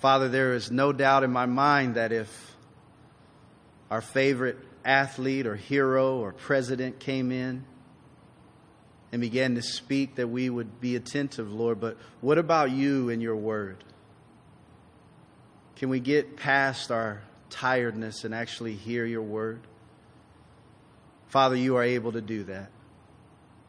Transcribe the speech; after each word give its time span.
Father, 0.00 0.28
there 0.28 0.54
is 0.54 0.70
no 0.70 0.92
doubt 0.92 1.24
in 1.24 1.30
my 1.30 1.46
mind 1.46 1.94
that 1.94 2.10
if 2.10 2.56
our 3.90 4.00
favorite 4.00 4.56
athlete 4.84 5.46
or 5.46 5.56
hero 5.56 6.18
or 6.18 6.32
president 6.32 6.98
came 6.98 7.30
in 7.30 7.64
and 9.12 9.20
began 9.20 9.56
to 9.56 9.62
speak, 9.62 10.14
that 10.14 10.28
we 10.28 10.48
would 10.48 10.80
be 10.80 10.96
attentive, 10.96 11.52
Lord. 11.52 11.80
But 11.80 11.98
what 12.22 12.38
about 12.38 12.70
you 12.70 13.10
and 13.10 13.20
your 13.20 13.36
word? 13.36 13.84
Can 15.76 15.90
we 15.90 16.00
get 16.00 16.36
past 16.36 16.90
our 16.90 17.22
tiredness 17.50 18.24
and 18.24 18.34
actually 18.34 18.74
hear 18.74 19.04
your 19.04 19.22
word? 19.22 19.60
Father, 21.28 21.56
you 21.56 21.76
are 21.76 21.84
able 21.84 22.12
to 22.12 22.20
do 22.20 22.44
that. 22.44 22.70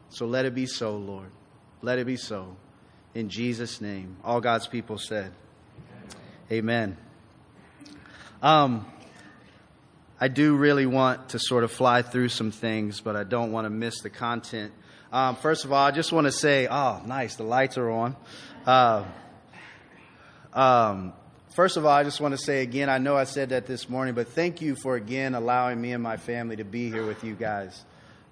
So 0.08 0.26
let 0.26 0.46
it 0.46 0.54
be 0.54 0.66
so, 0.66 0.96
Lord. 0.96 1.30
Let 1.82 1.98
it 1.98 2.06
be 2.06 2.16
so. 2.16 2.56
In 3.14 3.28
Jesus' 3.28 3.80
name. 3.80 4.16
All 4.24 4.40
God's 4.40 4.66
people 4.66 4.98
said, 4.98 5.32
Amen. 6.52 6.98
Um, 8.42 8.84
I 10.20 10.28
do 10.28 10.54
really 10.54 10.84
want 10.84 11.30
to 11.30 11.38
sort 11.38 11.64
of 11.64 11.72
fly 11.72 12.02
through 12.02 12.28
some 12.28 12.50
things, 12.50 13.00
but 13.00 13.16
I 13.16 13.24
don't 13.24 13.52
want 13.52 13.64
to 13.64 13.70
miss 13.70 14.02
the 14.02 14.10
content. 14.10 14.70
Um, 15.10 15.36
first 15.36 15.64
of 15.64 15.72
all, 15.72 15.82
I 15.82 15.92
just 15.92 16.12
want 16.12 16.26
to 16.26 16.30
say, 16.30 16.68
oh, 16.70 17.00
nice, 17.06 17.36
the 17.36 17.42
lights 17.42 17.78
are 17.78 17.90
on. 17.90 18.16
Uh, 18.66 19.04
um, 20.52 21.14
first 21.56 21.78
of 21.78 21.86
all, 21.86 21.92
I 21.92 22.04
just 22.04 22.20
want 22.20 22.32
to 22.32 22.38
say 22.38 22.60
again, 22.60 22.90
I 22.90 22.98
know 22.98 23.16
I 23.16 23.24
said 23.24 23.48
that 23.48 23.64
this 23.64 23.88
morning, 23.88 24.12
but 24.12 24.28
thank 24.28 24.60
you 24.60 24.74
for 24.74 24.94
again 24.94 25.34
allowing 25.34 25.80
me 25.80 25.92
and 25.92 26.02
my 26.02 26.18
family 26.18 26.56
to 26.56 26.64
be 26.64 26.90
here 26.90 27.06
with 27.06 27.24
you 27.24 27.34
guys. 27.34 27.82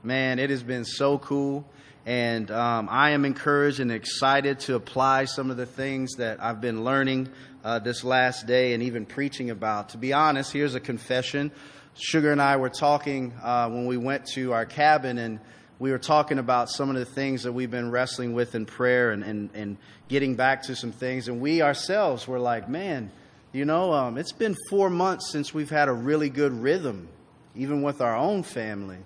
Man, 0.02 0.38
it 0.38 0.48
has 0.48 0.62
been 0.62 0.86
so 0.86 1.18
cool. 1.18 1.66
And 2.06 2.50
um, 2.50 2.88
I 2.90 3.10
am 3.10 3.26
encouraged 3.26 3.80
and 3.80 3.92
excited 3.92 4.60
to 4.60 4.74
apply 4.74 5.26
some 5.26 5.50
of 5.50 5.58
the 5.58 5.66
things 5.66 6.14
that 6.16 6.42
I've 6.42 6.62
been 6.62 6.84
learning 6.84 7.28
uh, 7.62 7.80
this 7.80 8.02
last 8.02 8.46
day 8.46 8.72
and 8.72 8.82
even 8.82 9.04
preaching 9.04 9.50
about. 9.50 9.90
To 9.90 9.98
be 9.98 10.14
honest, 10.14 10.52
here's 10.52 10.74
a 10.74 10.80
confession. 10.80 11.52
Sugar 11.94 12.32
and 12.32 12.40
I 12.40 12.56
were 12.56 12.70
talking 12.70 13.34
uh, 13.42 13.68
when 13.68 13.84
we 13.84 13.98
went 13.98 14.24
to 14.28 14.54
our 14.54 14.64
cabin, 14.64 15.18
and 15.18 15.38
we 15.78 15.90
were 15.90 15.98
talking 15.98 16.38
about 16.38 16.70
some 16.70 16.88
of 16.88 16.96
the 16.96 17.04
things 17.04 17.42
that 17.42 17.52
we've 17.52 17.70
been 17.70 17.90
wrestling 17.90 18.32
with 18.32 18.54
in 18.54 18.64
prayer 18.64 19.10
and, 19.10 19.22
and, 19.22 19.50
and 19.52 19.76
getting 20.08 20.34
back 20.34 20.62
to 20.62 20.76
some 20.76 20.92
things. 20.92 21.28
And 21.28 21.42
we 21.42 21.60
ourselves 21.60 22.26
were 22.26 22.38
like, 22.38 22.70
man, 22.70 23.10
you 23.52 23.66
know, 23.66 23.92
um, 23.92 24.16
it's 24.16 24.32
been 24.32 24.56
four 24.70 24.88
months 24.88 25.30
since 25.30 25.52
we've 25.52 25.68
had 25.68 25.88
a 25.88 25.92
really 25.92 26.30
good 26.30 26.54
rhythm, 26.54 27.08
even 27.54 27.82
with 27.82 28.00
our 28.00 28.16
own 28.16 28.42
family. 28.42 28.98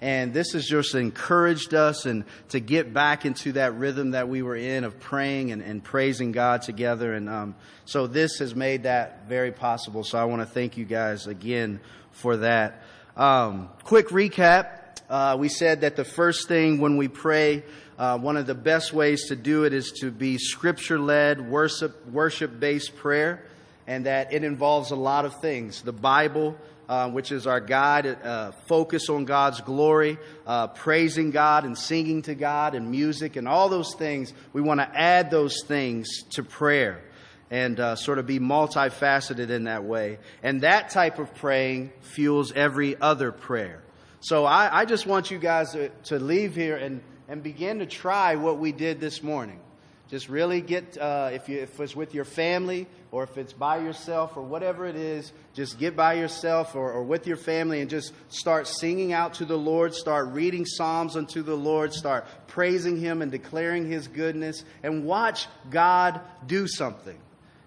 And 0.00 0.34
this 0.34 0.52
has 0.52 0.66
just 0.66 0.94
encouraged 0.94 1.72
us 1.72 2.04
and 2.04 2.24
to 2.50 2.60
get 2.60 2.92
back 2.92 3.24
into 3.24 3.52
that 3.52 3.74
rhythm 3.76 4.10
that 4.10 4.28
we 4.28 4.42
were 4.42 4.56
in 4.56 4.84
of 4.84 5.00
praying 5.00 5.52
and, 5.52 5.62
and 5.62 5.82
praising 5.82 6.32
God 6.32 6.62
together. 6.62 7.14
And 7.14 7.30
um, 7.30 7.54
so 7.86 8.06
this 8.06 8.38
has 8.40 8.54
made 8.54 8.82
that 8.82 9.26
very 9.26 9.52
possible. 9.52 10.04
So 10.04 10.18
I 10.18 10.24
want 10.24 10.42
to 10.42 10.46
thank 10.46 10.76
you 10.76 10.84
guys 10.84 11.26
again 11.26 11.80
for 12.12 12.36
that. 12.38 12.82
Um, 13.16 13.70
quick 13.84 14.08
recap. 14.08 14.68
Uh, 15.08 15.36
we 15.38 15.48
said 15.48 15.80
that 15.80 15.96
the 15.96 16.04
first 16.04 16.48
thing 16.48 16.78
when 16.78 16.98
we 16.98 17.08
pray, 17.08 17.64
uh, 17.98 18.18
one 18.18 18.36
of 18.36 18.46
the 18.46 18.54
best 18.54 18.92
ways 18.92 19.28
to 19.28 19.36
do 19.36 19.64
it 19.64 19.72
is 19.72 19.92
to 20.00 20.10
be 20.10 20.36
scripture 20.36 20.98
led, 20.98 21.50
worship, 21.50 22.60
based 22.60 22.96
prayer, 22.96 23.42
and 23.86 24.04
that 24.04 24.32
it 24.34 24.44
involves 24.44 24.90
a 24.90 24.96
lot 24.96 25.24
of 25.24 25.40
things. 25.40 25.80
The 25.80 25.92
Bible, 25.92 26.58
uh, 26.88 27.10
which 27.10 27.32
is 27.32 27.46
our 27.46 27.60
guide, 27.60 28.06
uh, 28.06 28.52
focus 28.66 29.08
on 29.08 29.24
God's 29.24 29.60
glory, 29.60 30.18
uh, 30.46 30.68
praising 30.68 31.30
God 31.30 31.64
and 31.64 31.76
singing 31.76 32.22
to 32.22 32.34
God 32.34 32.74
and 32.74 32.90
music 32.90 33.36
and 33.36 33.48
all 33.48 33.68
those 33.68 33.94
things. 33.94 34.32
We 34.52 34.60
want 34.60 34.80
to 34.80 34.88
add 34.98 35.30
those 35.30 35.62
things 35.64 36.22
to 36.30 36.42
prayer 36.42 37.02
and 37.50 37.78
uh, 37.78 37.96
sort 37.96 38.18
of 38.18 38.26
be 38.26 38.38
multifaceted 38.38 39.50
in 39.50 39.64
that 39.64 39.84
way. 39.84 40.18
And 40.42 40.62
that 40.62 40.90
type 40.90 41.18
of 41.18 41.34
praying 41.34 41.92
fuels 42.00 42.52
every 42.52 43.00
other 43.00 43.32
prayer. 43.32 43.82
So 44.20 44.44
I, 44.44 44.80
I 44.80 44.84
just 44.84 45.06
want 45.06 45.30
you 45.30 45.38
guys 45.38 45.72
to, 45.72 45.90
to 46.04 46.18
leave 46.18 46.54
here 46.54 46.76
and, 46.76 47.00
and 47.28 47.42
begin 47.42 47.78
to 47.78 47.86
try 47.86 48.36
what 48.36 48.58
we 48.58 48.72
did 48.72 49.00
this 49.00 49.22
morning. 49.22 49.60
Just 50.08 50.28
really 50.28 50.60
get, 50.60 50.96
uh, 50.96 51.30
if, 51.32 51.48
you, 51.48 51.58
if 51.58 51.80
it's 51.80 51.96
with 51.96 52.14
your 52.14 52.24
family 52.24 52.86
or 53.10 53.24
if 53.24 53.36
it's 53.36 53.52
by 53.52 53.78
yourself 53.78 54.36
or 54.36 54.42
whatever 54.42 54.86
it 54.86 54.94
is, 54.94 55.32
just 55.52 55.80
get 55.80 55.96
by 55.96 56.14
yourself 56.14 56.76
or, 56.76 56.92
or 56.92 57.02
with 57.02 57.26
your 57.26 57.36
family 57.36 57.80
and 57.80 57.90
just 57.90 58.12
start 58.28 58.68
singing 58.68 59.12
out 59.12 59.34
to 59.34 59.44
the 59.44 59.58
Lord, 59.58 59.94
start 59.94 60.28
reading 60.28 60.64
Psalms 60.64 61.16
unto 61.16 61.42
the 61.42 61.56
Lord, 61.56 61.92
start 61.92 62.24
praising 62.46 63.00
Him 63.00 63.20
and 63.20 63.32
declaring 63.32 63.90
His 63.90 64.06
goodness, 64.06 64.62
and 64.84 65.04
watch 65.04 65.48
God 65.70 66.20
do 66.46 66.68
something. 66.68 67.18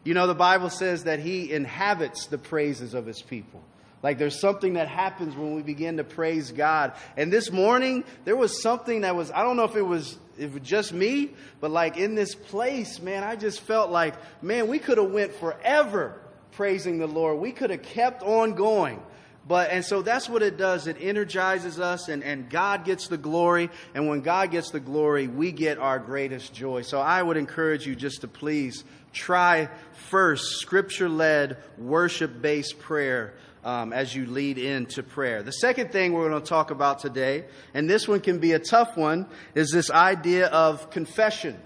You 0.06 0.13
know, 0.13 0.25
the 0.25 0.33
Bible 0.33 0.69
says 0.69 1.03
that 1.03 1.19
He 1.19 1.51
inhabits 1.51 2.27
the 2.27 2.38
praises 2.38 2.94
of 2.94 3.06
His 3.06 3.21
people. 3.21 3.61
Like 4.01 4.17
there's 4.17 4.39
something 4.39 4.73
that 4.73 4.88
happens 4.88 5.35
when 5.35 5.56
we 5.56 5.61
begin 5.61 5.97
to 5.97 6.06
praise 6.06 6.51
God. 6.51 6.94
And 7.17 7.33
this 7.33 7.51
morning, 7.51 8.06
there 8.23 8.38
was 8.38 8.61
something 8.61 9.01
that 9.01 9.16
was, 9.16 9.29
I 9.29 9.44
don't 9.44 9.57
know 9.57 9.66
if 9.66 9.75
it 9.75 9.81
was, 9.81 10.17
it 10.39 10.53
was 10.53 10.63
just 10.63 10.94
me, 10.94 11.31
but 11.59 11.69
like 11.69 11.97
in 11.97 12.16
this 12.16 12.33
place, 12.33 13.00
man, 13.01 13.23
I 13.23 13.35
just 13.35 13.61
felt 13.61 13.91
like, 13.91 14.16
man, 14.41 14.67
we 14.67 14.79
could 14.79 14.97
have 14.97 15.11
went 15.11 15.33
forever 15.33 16.19
praising 16.51 16.97
the 16.97 17.07
Lord. 17.07 17.39
We 17.39 17.51
could 17.51 17.69
have 17.69 17.81
kept 17.81 18.23
on 18.23 18.53
going. 18.53 19.01
But, 19.47 19.72
and 19.72 19.83
so 19.83 20.01
that's 20.01 20.29
what 20.29 20.44
it 20.44 20.57
does. 20.57 20.85
It 20.88 20.97
energizes 21.00 21.79
us 21.79 22.07
and, 22.07 22.23
and 22.23 22.50
God 22.50 22.85
gets 22.85 23.07
the 23.07 23.17
glory. 23.17 23.69
And 23.95 24.07
when 24.07 24.22
God 24.22 24.51
gets 24.51 24.69
the 24.69 24.79
glory, 24.79 25.27
we 25.27 25.51
get 25.51 25.79
our 25.79 25.97
greatest 26.00 26.53
joy. 26.53 26.83
So 26.83 27.00
I 27.00 27.21
would 27.21 27.35
encourage 27.35 27.85
you 27.88 27.95
just 27.95 28.21
to 28.21 28.27
please 28.27 28.83
try 29.11 29.69
first 30.09 30.59
scripture 30.59 31.09
led, 31.09 31.57
worship 31.77 32.41
based 32.41 32.79
prayer 32.79 33.33
um, 33.64 33.94
as 33.94 34.16
you 34.16 34.25
lead 34.25 34.58
into 34.58 35.03
prayer. 35.03 35.44
The 35.44 35.52
second 35.52 35.92
thing 35.92 36.14
we're 36.14 36.30
going 36.30 36.42
to 36.42 36.47
talk 36.47 36.72
about 36.72 37.00
today, 37.00 37.46
and 37.74 37.90
this 37.90 38.08
one 38.08 38.20
can 38.20 38.40
be 38.40 38.53
a 38.53 38.59
tough 38.59 38.97
one, 38.97 39.28
is 39.56 39.72
this 39.72 39.92
idea 39.92 40.47
of 40.47 40.90
confession. 40.90 41.59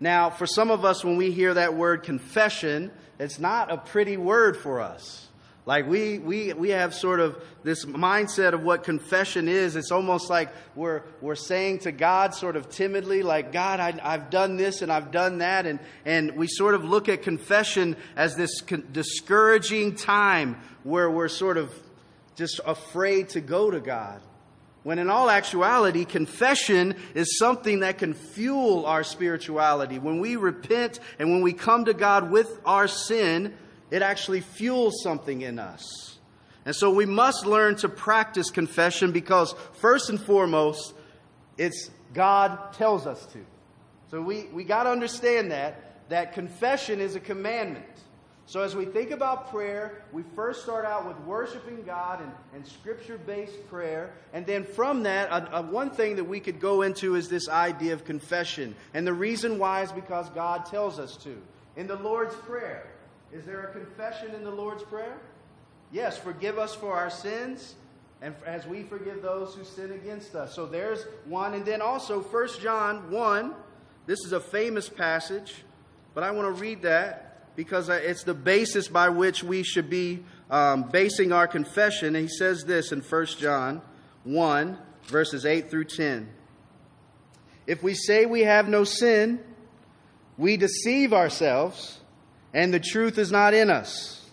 Now, 0.00 0.30
for 0.30 0.46
some 0.46 0.70
of 0.70 0.84
us, 0.84 1.04
when 1.04 1.16
we 1.16 1.30
hear 1.30 1.54
that 1.54 1.74
word 1.74 2.02
confession, 2.02 2.90
it's 3.18 3.38
not 3.38 3.70
a 3.70 3.76
pretty 3.76 4.16
word 4.16 4.56
for 4.56 4.80
us. 4.80 5.29
Like 5.66 5.86
we, 5.86 6.18
we, 6.18 6.52
we 6.54 6.70
have 6.70 6.94
sort 6.94 7.20
of 7.20 7.40
this 7.62 7.84
mindset 7.84 8.54
of 8.54 8.62
what 8.62 8.82
confession 8.82 9.46
is. 9.46 9.76
It's 9.76 9.92
almost 9.92 10.30
like 10.30 10.50
we're, 10.74 11.02
we're 11.20 11.34
saying 11.34 11.80
to 11.80 11.92
God 11.92 12.34
sort 12.34 12.56
of 12.56 12.70
timidly, 12.70 13.22
like, 13.22 13.52
God, 13.52 13.78
I, 13.78 14.10
have 14.10 14.30
done 14.30 14.56
this 14.56 14.80
and 14.80 14.90
I've 14.90 15.10
done 15.10 15.38
that. 15.38 15.66
And, 15.66 15.78
and 16.06 16.36
we 16.36 16.46
sort 16.46 16.74
of 16.74 16.84
look 16.84 17.08
at 17.08 17.22
confession 17.22 17.96
as 18.16 18.36
this 18.36 18.62
con- 18.62 18.88
discouraging 18.90 19.96
time 19.96 20.56
where 20.82 21.10
we're 21.10 21.28
sort 21.28 21.58
of 21.58 21.72
just 22.36 22.60
afraid 22.64 23.28
to 23.30 23.40
go 23.42 23.70
to 23.70 23.80
God. 23.80 24.22
When 24.82 24.98
in 24.98 25.10
all 25.10 25.28
actuality, 25.28 26.06
confession 26.06 26.94
is 27.14 27.38
something 27.38 27.80
that 27.80 27.98
can 27.98 28.14
fuel 28.14 28.86
our 28.86 29.04
spirituality. 29.04 29.98
When 29.98 30.20
we 30.20 30.36
repent 30.36 31.00
and 31.18 31.30
when 31.30 31.42
we 31.42 31.52
come 31.52 31.84
to 31.84 31.92
God 31.92 32.30
with 32.30 32.58
our 32.64 32.88
sin, 32.88 33.54
it 33.90 34.02
actually 34.02 34.40
fuels 34.40 35.02
something 35.02 35.42
in 35.42 35.58
us. 35.58 36.18
And 36.64 36.74
so 36.76 36.90
we 36.90 37.06
must 37.06 37.46
learn 37.46 37.76
to 37.76 37.88
practice 37.88 38.50
confession 38.50 39.12
because, 39.12 39.54
first 39.74 40.10
and 40.10 40.20
foremost, 40.20 40.94
it's 41.56 41.90
God 42.12 42.72
tells 42.74 43.06
us 43.06 43.24
to. 43.26 43.38
So 44.10 44.20
we, 44.20 44.44
we 44.52 44.64
got 44.64 44.84
to 44.84 44.90
understand 44.90 45.52
that, 45.52 46.08
that 46.08 46.34
confession 46.34 47.00
is 47.00 47.14
a 47.14 47.20
commandment. 47.20 47.86
So 48.46 48.62
as 48.62 48.74
we 48.74 48.84
think 48.84 49.12
about 49.12 49.52
prayer, 49.52 50.02
we 50.12 50.24
first 50.34 50.64
start 50.64 50.84
out 50.84 51.06
with 51.06 51.16
worshiping 51.20 51.84
God 51.84 52.20
and, 52.20 52.32
and 52.52 52.66
scripture 52.66 53.16
based 53.16 53.68
prayer. 53.68 54.12
And 54.32 54.44
then 54.44 54.64
from 54.64 55.04
that, 55.04 55.30
a, 55.30 55.58
a 55.58 55.62
one 55.62 55.90
thing 55.90 56.16
that 56.16 56.24
we 56.24 56.40
could 56.40 56.58
go 56.58 56.82
into 56.82 57.14
is 57.14 57.28
this 57.28 57.48
idea 57.48 57.92
of 57.92 58.04
confession. 58.04 58.74
And 58.92 59.06
the 59.06 59.12
reason 59.12 59.60
why 59.60 59.82
is 59.82 59.92
because 59.92 60.28
God 60.30 60.66
tells 60.66 60.98
us 60.98 61.16
to. 61.18 61.40
In 61.76 61.86
the 61.86 61.94
Lord's 61.94 62.34
Prayer, 62.34 62.89
is 63.32 63.44
there 63.44 63.60
a 63.62 63.72
confession 63.72 64.34
in 64.34 64.44
the 64.44 64.50
Lord's 64.50 64.82
Prayer? 64.82 65.18
Yes, 65.92 66.18
forgive 66.18 66.58
us 66.58 66.74
for 66.74 66.92
our 66.92 67.10
sins 67.10 67.74
and 68.22 68.34
as 68.46 68.66
we 68.66 68.82
forgive 68.82 69.22
those 69.22 69.54
who 69.54 69.64
sin 69.64 69.92
against 69.92 70.34
us. 70.34 70.54
So 70.54 70.66
there's 70.66 71.04
one. 71.24 71.54
And 71.54 71.64
then 71.64 71.80
also 71.80 72.20
1 72.20 72.48
John 72.60 73.10
1. 73.10 73.54
This 74.06 74.18
is 74.26 74.32
a 74.32 74.40
famous 74.40 74.88
passage, 74.88 75.54
but 76.14 76.24
I 76.24 76.30
want 76.32 76.54
to 76.54 76.60
read 76.60 76.82
that 76.82 77.56
because 77.56 77.88
it's 77.88 78.24
the 78.24 78.34
basis 78.34 78.88
by 78.88 79.08
which 79.08 79.42
we 79.42 79.62
should 79.62 79.88
be 79.88 80.24
um, 80.50 80.90
basing 80.90 81.32
our 81.32 81.46
confession. 81.46 82.16
And 82.16 82.28
he 82.28 82.28
says 82.28 82.64
this 82.64 82.92
in 82.92 83.00
1 83.00 83.26
John 83.38 83.82
1, 84.24 84.78
verses 85.04 85.46
8 85.46 85.70
through 85.70 85.84
10. 85.84 86.28
If 87.66 87.82
we 87.82 87.94
say 87.94 88.26
we 88.26 88.40
have 88.42 88.68
no 88.68 88.84
sin, 88.84 89.40
we 90.36 90.56
deceive 90.56 91.12
ourselves 91.12 91.99
and 92.52 92.72
the 92.72 92.80
truth 92.80 93.18
is 93.18 93.30
not 93.30 93.54
in 93.54 93.70
us. 93.70 94.24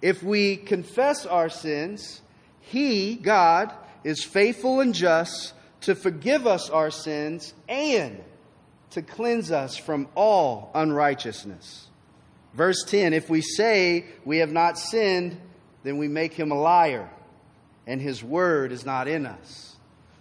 If 0.00 0.22
we 0.22 0.56
confess 0.56 1.26
our 1.26 1.48
sins, 1.48 2.20
He, 2.60 3.14
God, 3.14 3.72
is 4.04 4.24
faithful 4.24 4.80
and 4.80 4.94
just 4.94 5.54
to 5.82 5.94
forgive 5.94 6.46
us 6.46 6.70
our 6.70 6.90
sins 6.90 7.54
and 7.68 8.22
to 8.90 9.02
cleanse 9.02 9.50
us 9.50 9.76
from 9.76 10.08
all 10.14 10.70
unrighteousness. 10.74 11.88
Verse 12.54 12.84
10 12.84 13.12
If 13.12 13.30
we 13.30 13.40
say 13.40 14.06
we 14.24 14.38
have 14.38 14.52
not 14.52 14.78
sinned, 14.78 15.40
then 15.82 15.98
we 15.98 16.08
make 16.08 16.34
him 16.34 16.50
a 16.50 16.60
liar, 16.60 17.10
and 17.86 18.00
his 18.00 18.22
word 18.22 18.72
is 18.72 18.84
not 18.84 19.08
in 19.08 19.26
us. 19.26 19.71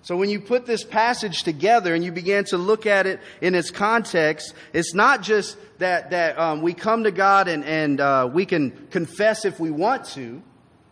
So 0.03 0.17
when 0.17 0.29
you 0.29 0.39
put 0.39 0.65
this 0.65 0.83
passage 0.83 1.43
together 1.43 1.93
and 1.93 2.03
you 2.03 2.11
begin 2.11 2.45
to 2.45 2.57
look 2.57 2.85
at 2.85 3.05
it 3.05 3.19
in 3.39 3.53
its 3.53 3.69
context, 3.69 4.53
it's 4.73 4.95
not 4.95 5.21
just 5.21 5.57
that, 5.77 6.09
that 6.09 6.39
um, 6.39 6.61
we 6.61 6.73
come 6.73 7.03
to 7.03 7.11
God 7.11 7.47
and, 7.47 7.63
and 7.63 7.99
uh, 7.99 8.29
we 8.31 8.45
can 8.45 8.71
confess 8.89 9.45
if 9.45 9.59
we 9.59 9.69
want 9.69 10.05
to. 10.05 10.41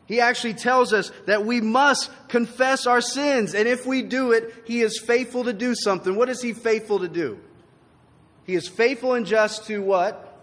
He 0.06 0.20
actually 0.20 0.56
tells 0.56 0.94
us 0.94 1.12
that 1.26 1.46
we 1.46 1.62
must 1.62 2.12
confess 2.28 2.86
our 2.86 3.02
sins. 3.02 3.56
And 3.56 3.68
if 3.68 3.86
we 3.86 4.02
do 4.02 4.32
it, 4.32 4.54
He 4.66 4.82
is 4.82 5.00
faithful 5.00 5.44
to 5.44 5.54
do 5.54 5.74
something. 5.76 6.16
What 6.16 6.30
is 6.30 6.42
He 6.42 6.54
faithful 6.54 7.00
to 7.00 7.08
do? 7.08 7.40
He 8.46 8.56
is 8.56 8.68
faithful 8.68 9.14
and 9.14 9.26
just 9.26 9.66
to 9.68 9.82
what? 9.82 10.40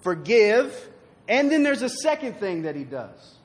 Forgive. 0.00 0.90
And 1.28 1.50
then 1.50 1.62
there's 1.62 1.82
a 1.82 1.88
second 1.88 2.38
thing 2.38 2.62
that 2.62 2.76
He 2.76 2.84
does. 2.84 3.36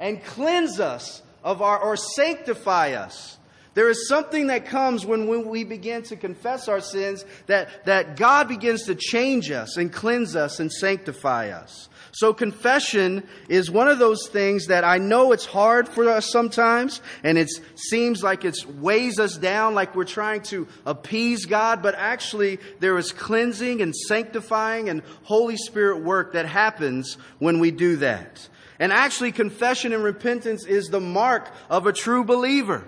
And 0.00 0.22
cleanse 0.24 0.78
us 0.78 1.22
of 1.42 1.62
our, 1.62 1.78
or 1.78 1.96
sanctify 1.96 2.92
us 2.92 3.37
there 3.78 3.88
is 3.88 4.08
something 4.08 4.48
that 4.48 4.66
comes 4.66 5.06
when, 5.06 5.28
we 5.28 5.62
begin 5.62 6.02
to 6.02 6.16
confess 6.16 6.66
our 6.66 6.80
sins 6.80 7.24
that, 7.46 7.84
that 7.84 8.16
God 8.16 8.48
begins 8.48 8.86
to 8.86 8.96
change 8.96 9.52
us 9.52 9.76
and 9.76 9.92
cleanse 9.92 10.34
us 10.34 10.58
and 10.58 10.72
sanctify 10.72 11.50
us. 11.50 11.88
So 12.10 12.34
confession 12.34 13.22
is 13.48 13.70
one 13.70 13.86
of 13.86 14.00
those 14.00 14.26
things 14.30 14.66
that 14.66 14.82
I 14.82 14.98
know 14.98 15.30
it's 15.30 15.46
hard 15.46 15.88
for 15.88 16.08
us 16.08 16.28
sometimes, 16.28 17.00
and 17.22 17.38
it 17.38 17.48
seems 17.76 18.20
like 18.20 18.44
it 18.44 18.56
weighs 18.66 19.20
us 19.20 19.36
down, 19.36 19.76
like 19.76 19.94
we're 19.94 20.02
trying 20.02 20.42
to 20.50 20.66
appease 20.84 21.46
God, 21.46 21.80
but 21.80 21.94
actually 21.94 22.58
there 22.80 22.98
is 22.98 23.12
cleansing 23.12 23.80
and 23.80 23.94
sanctifying 23.94 24.88
and 24.88 25.04
Holy 25.22 25.56
Spirit 25.56 26.02
work 26.02 26.32
that 26.32 26.46
happens 26.46 27.16
when 27.38 27.60
we 27.60 27.70
do 27.70 27.98
that. 27.98 28.48
And 28.80 28.92
actually 28.92 29.30
confession 29.30 29.92
and 29.92 30.02
repentance 30.02 30.66
is 30.66 30.88
the 30.88 30.98
mark 30.98 31.48
of 31.70 31.86
a 31.86 31.92
true 31.92 32.24
believer. 32.24 32.84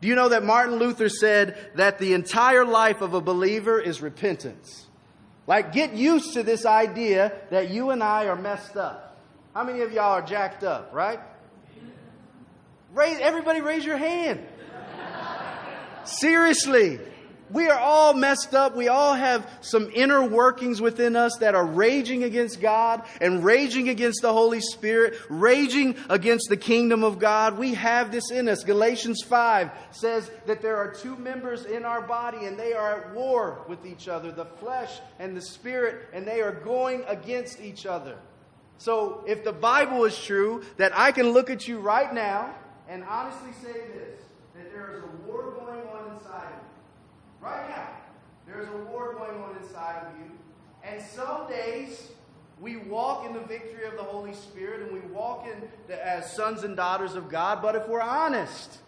Do 0.00 0.08
you 0.08 0.14
know 0.14 0.28
that 0.28 0.44
Martin 0.44 0.76
Luther 0.76 1.08
said 1.08 1.70
that 1.74 1.98
the 1.98 2.12
entire 2.12 2.64
life 2.64 3.00
of 3.00 3.14
a 3.14 3.20
believer 3.20 3.80
is 3.80 4.00
repentance? 4.00 4.86
Like, 5.46 5.72
get 5.72 5.94
used 5.94 6.34
to 6.34 6.42
this 6.42 6.66
idea 6.66 7.32
that 7.50 7.70
you 7.70 7.90
and 7.90 8.02
I 8.02 8.26
are 8.26 8.36
messed 8.36 8.76
up. 8.76 9.16
How 9.54 9.64
many 9.64 9.80
of 9.80 9.92
y'all 9.92 10.12
are 10.12 10.22
jacked 10.22 10.62
up, 10.62 10.90
right? 10.92 11.20
Raise, 12.92 13.18
everybody 13.18 13.60
raise 13.60 13.84
your 13.84 13.96
hand. 13.96 14.46
Seriously. 16.04 17.00
We 17.50 17.68
are 17.68 17.78
all 17.78 18.14
messed 18.14 18.54
up. 18.54 18.76
We 18.76 18.88
all 18.88 19.14
have 19.14 19.48
some 19.60 19.90
inner 19.94 20.22
workings 20.22 20.80
within 20.80 21.16
us 21.16 21.36
that 21.40 21.54
are 21.54 21.64
raging 21.64 22.24
against 22.24 22.60
God 22.60 23.02
and 23.20 23.42
raging 23.44 23.88
against 23.88 24.22
the 24.22 24.32
Holy 24.32 24.60
Spirit, 24.60 25.18
raging 25.28 25.96
against 26.10 26.48
the 26.48 26.56
kingdom 26.56 27.04
of 27.04 27.18
God. 27.18 27.58
We 27.58 27.74
have 27.74 28.12
this 28.12 28.30
in 28.30 28.48
us. 28.48 28.64
Galatians 28.64 29.22
5 29.22 29.70
says 29.92 30.30
that 30.46 30.60
there 30.60 30.76
are 30.76 30.92
two 30.92 31.16
members 31.16 31.64
in 31.64 31.84
our 31.84 32.02
body 32.02 32.44
and 32.46 32.58
they 32.58 32.74
are 32.74 33.00
at 33.00 33.14
war 33.14 33.64
with 33.68 33.86
each 33.86 34.08
other, 34.08 34.30
the 34.30 34.44
flesh 34.44 35.00
and 35.18 35.36
the 35.36 35.42
spirit, 35.42 36.08
and 36.12 36.26
they 36.26 36.40
are 36.40 36.52
going 36.52 37.04
against 37.06 37.60
each 37.60 37.86
other. 37.86 38.16
So 38.78 39.24
if 39.26 39.42
the 39.42 39.52
Bible 39.52 40.04
is 40.04 40.16
true, 40.16 40.62
that 40.76 40.96
I 40.96 41.12
can 41.12 41.30
look 41.30 41.50
at 41.50 41.66
you 41.66 41.78
right 41.78 42.12
now 42.12 42.54
and 42.88 43.04
honestly 43.04 43.52
say 43.62 43.72
this, 43.72 44.20
that 44.54 44.72
there 44.72 44.94
is 44.96 45.02
a 45.02 45.28
war 45.28 45.50
going 45.58 45.86
on 45.88 46.14
inside 46.14 46.44
of 46.44 46.52
you. 46.52 46.68
Right 47.40 47.68
now, 47.68 47.88
there's 48.46 48.68
a 48.68 48.76
war 48.90 49.14
going 49.14 49.40
on 49.42 49.56
inside 49.62 50.06
of 50.06 50.18
you. 50.18 50.30
And 50.84 51.02
some 51.02 51.48
days 51.48 52.08
we 52.60 52.76
walk 52.76 53.26
in 53.26 53.32
the 53.32 53.40
victory 53.40 53.86
of 53.86 53.94
the 53.94 54.02
Holy 54.02 54.34
Spirit 54.34 54.82
and 54.82 54.92
we 54.92 55.00
walk 55.12 55.46
in 55.46 55.62
the, 55.86 56.06
as 56.06 56.32
sons 56.34 56.64
and 56.64 56.76
daughters 56.76 57.14
of 57.14 57.28
God. 57.28 57.62
But 57.62 57.76
if 57.76 57.86
we're 57.88 58.00
honest, 58.00 58.78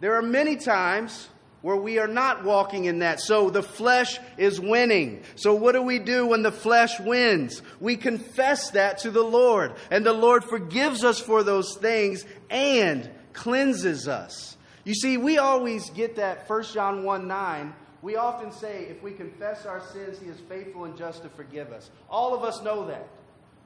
there 0.00 0.16
are 0.16 0.22
many 0.22 0.56
times 0.56 1.28
where 1.62 1.76
we 1.76 1.98
are 1.98 2.08
not 2.08 2.44
walking 2.44 2.84
in 2.84 3.00
that. 3.00 3.20
So 3.20 3.50
the 3.50 3.62
flesh 3.62 4.18
is 4.36 4.60
winning. 4.60 5.22
So 5.34 5.54
what 5.54 5.72
do 5.72 5.82
we 5.82 5.98
do 5.98 6.26
when 6.26 6.42
the 6.42 6.52
flesh 6.52 7.00
wins? 7.00 7.62
We 7.80 7.96
confess 7.96 8.70
that 8.70 8.98
to 8.98 9.10
the 9.10 9.22
Lord. 9.22 9.74
And 9.90 10.04
the 10.06 10.12
Lord 10.12 10.44
forgives 10.44 11.02
us 11.02 11.18
for 11.18 11.42
those 11.42 11.74
things 11.76 12.24
and 12.48 13.10
cleanses 13.32 14.06
us. 14.06 14.56
You 14.88 14.94
see, 14.94 15.18
we 15.18 15.36
always 15.36 15.90
get 15.90 16.16
that 16.16 16.48
1 16.48 16.62
John 16.72 17.04
1 17.04 17.28
9. 17.28 17.74
We 18.00 18.16
often 18.16 18.50
say, 18.50 18.86
if 18.88 19.02
we 19.02 19.12
confess 19.12 19.66
our 19.66 19.82
sins, 19.92 20.18
he 20.18 20.30
is 20.30 20.40
faithful 20.48 20.84
and 20.84 20.96
just 20.96 21.24
to 21.24 21.28
forgive 21.28 21.72
us. 21.72 21.90
All 22.08 22.34
of 22.34 22.42
us 22.42 22.62
know 22.62 22.86
that. 22.86 23.06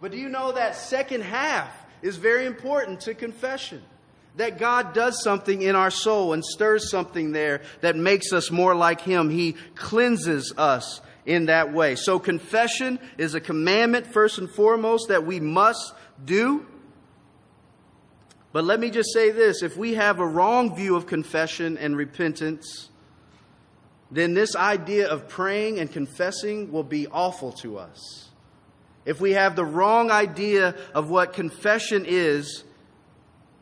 But 0.00 0.10
do 0.10 0.18
you 0.18 0.28
know 0.28 0.50
that 0.50 0.74
second 0.74 1.20
half 1.20 1.70
is 2.02 2.16
very 2.16 2.44
important 2.44 3.02
to 3.02 3.14
confession? 3.14 3.82
That 4.34 4.58
God 4.58 4.94
does 4.94 5.22
something 5.22 5.62
in 5.62 5.76
our 5.76 5.92
soul 5.92 6.32
and 6.32 6.44
stirs 6.44 6.90
something 6.90 7.30
there 7.30 7.62
that 7.82 7.94
makes 7.94 8.32
us 8.32 8.50
more 8.50 8.74
like 8.74 9.00
Him. 9.00 9.30
He 9.30 9.52
cleanses 9.76 10.52
us 10.58 11.00
in 11.24 11.46
that 11.46 11.72
way. 11.72 11.94
So 11.94 12.18
confession 12.18 12.98
is 13.16 13.36
a 13.36 13.40
commandment, 13.40 14.08
first 14.08 14.38
and 14.38 14.50
foremost, 14.50 15.06
that 15.06 15.24
we 15.24 15.38
must 15.38 15.94
do. 16.24 16.66
But 18.52 18.64
let 18.64 18.80
me 18.80 18.90
just 18.90 19.12
say 19.12 19.30
this 19.30 19.62
if 19.62 19.76
we 19.76 19.94
have 19.94 20.20
a 20.20 20.26
wrong 20.26 20.76
view 20.76 20.96
of 20.96 21.06
confession 21.06 21.78
and 21.78 21.96
repentance, 21.96 22.90
then 24.10 24.34
this 24.34 24.54
idea 24.54 25.08
of 25.08 25.28
praying 25.28 25.80
and 25.80 25.90
confessing 25.90 26.70
will 26.70 26.84
be 26.84 27.06
awful 27.06 27.52
to 27.52 27.78
us. 27.78 28.28
If 29.04 29.20
we 29.20 29.32
have 29.32 29.56
the 29.56 29.64
wrong 29.64 30.10
idea 30.10 30.76
of 30.94 31.08
what 31.08 31.32
confession 31.32 32.04
is, 32.06 32.64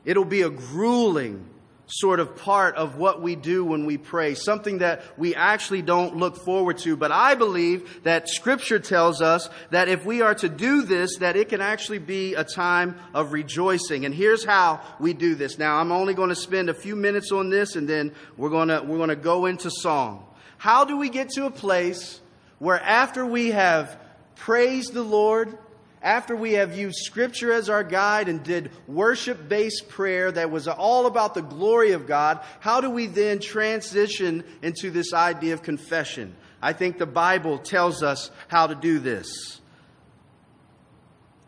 it'll 0.04 0.24
be 0.24 0.42
a 0.42 0.50
grueling 0.50 1.48
sort 1.90 2.20
of 2.20 2.36
part 2.36 2.76
of 2.76 2.96
what 2.96 3.20
we 3.20 3.34
do 3.34 3.64
when 3.64 3.84
we 3.84 3.98
pray, 3.98 4.34
something 4.34 4.78
that 4.78 5.02
we 5.18 5.34
actually 5.34 5.82
don't 5.82 6.16
look 6.16 6.36
forward 6.36 6.78
to. 6.78 6.96
But 6.96 7.12
I 7.12 7.34
believe 7.34 8.02
that 8.04 8.28
scripture 8.28 8.78
tells 8.78 9.20
us 9.20 9.48
that 9.70 9.88
if 9.88 10.04
we 10.04 10.22
are 10.22 10.34
to 10.36 10.48
do 10.48 10.82
this, 10.82 11.18
that 11.18 11.36
it 11.36 11.48
can 11.48 11.60
actually 11.60 11.98
be 11.98 12.34
a 12.34 12.44
time 12.44 12.96
of 13.12 13.32
rejoicing. 13.32 14.04
And 14.04 14.14
here's 14.14 14.44
how 14.44 14.80
we 15.00 15.12
do 15.12 15.34
this. 15.34 15.58
Now, 15.58 15.76
I'm 15.76 15.92
only 15.92 16.14
going 16.14 16.28
to 16.28 16.36
spend 16.36 16.70
a 16.70 16.74
few 16.74 16.94
minutes 16.94 17.32
on 17.32 17.50
this 17.50 17.76
and 17.76 17.88
then 17.88 18.12
we're 18.36 18.50
going 18.50 18.68
to, 18.68 18.82
we're 18.82 18.98
going 18.98 19.08
to 19.08 19.16
go 19.16 19.46
into 19.46 19.70
song. 19.70 20.26
How 20.58 20.84
do 20.84 20.96
we 20.96 21.08
get 21.08 21.30
to 21.30 21.46
a 21.46 21.50
place 21.50 22.20
where 22.58 22.80
after 22.80 23.24
we 23.26 23.50
have 23.50 23.98
praised 24.36 24.92
the 24.92 25.02
Lord, 25.02 25.58
after 26.02 26.34
we 26.34 26.54
have 26.54 26.76
used 26.76 26.98
Scripture 27.04 27.52
as 27.52 27.68
our 27.68 27.84
guide 27.84 28.28
and 28.28 28.42
did 28.42 28.70
worship 28.86 29.48
based 29.48 29.88
prayer 29.88 30.32
that 30.32 30.50
was 30.50 30.66
all 30.66 31.06
about 31.06 31.34
the 31.34 31.42
glory 31.42 31.92
of 31.92 32.06
God, 32.06 32.40
how 32.60 32.80
do 32.80 32.88
we 32.88 33.06
then 33.06 33.38
transition 33.38 34.44
into 34.62 34.90
this 34.90 35.12
idea 35.12 35.52
of 35.54 35.62
confession? 35.62 36.34
I 36.62 36.72
think 36.72 36.98
the 36.98 37.06
Bible 37.06 37.58
tells 37.58 38.02
us 38.02 38.30
how 38.48 38.66
to 38.66 38.74
do 38.74 38.98
this. 38.98 39.60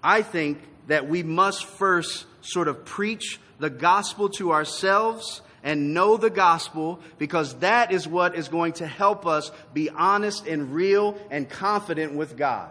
I 0.02 0.22
think 0.22 0.58
that 0.88 1.08
we 1.08 1.22
must 1.22 1.64
first 1.64 2.26
sort 2.42 2.68
of 2.68 2.84
preach 2.84 3.40
the 3.58 3.70
gospel 3.70 4.28
to 4.30 4.52
ourselves 4.52 5.42
and 5.62 5.94
know 5.94 6.16
the 6.16 6.30
gospel 6.30 7.00
because 7.18 7.54
that 7.60 7.92
is 7.92 8.08
what 8.08 8.34
is 8.34 8.48
going 8.48 8.72
to 8.74 8.86
help 8.86 9.26
us 9.26 9.52
be 9.72 9.88
honest 9.88 10.46
and 10.46 10.74
real 10.74 11.16
and 11.30 11.48
confident 11.48 12.14
with 12.14 12.36
God. 12.36 12.70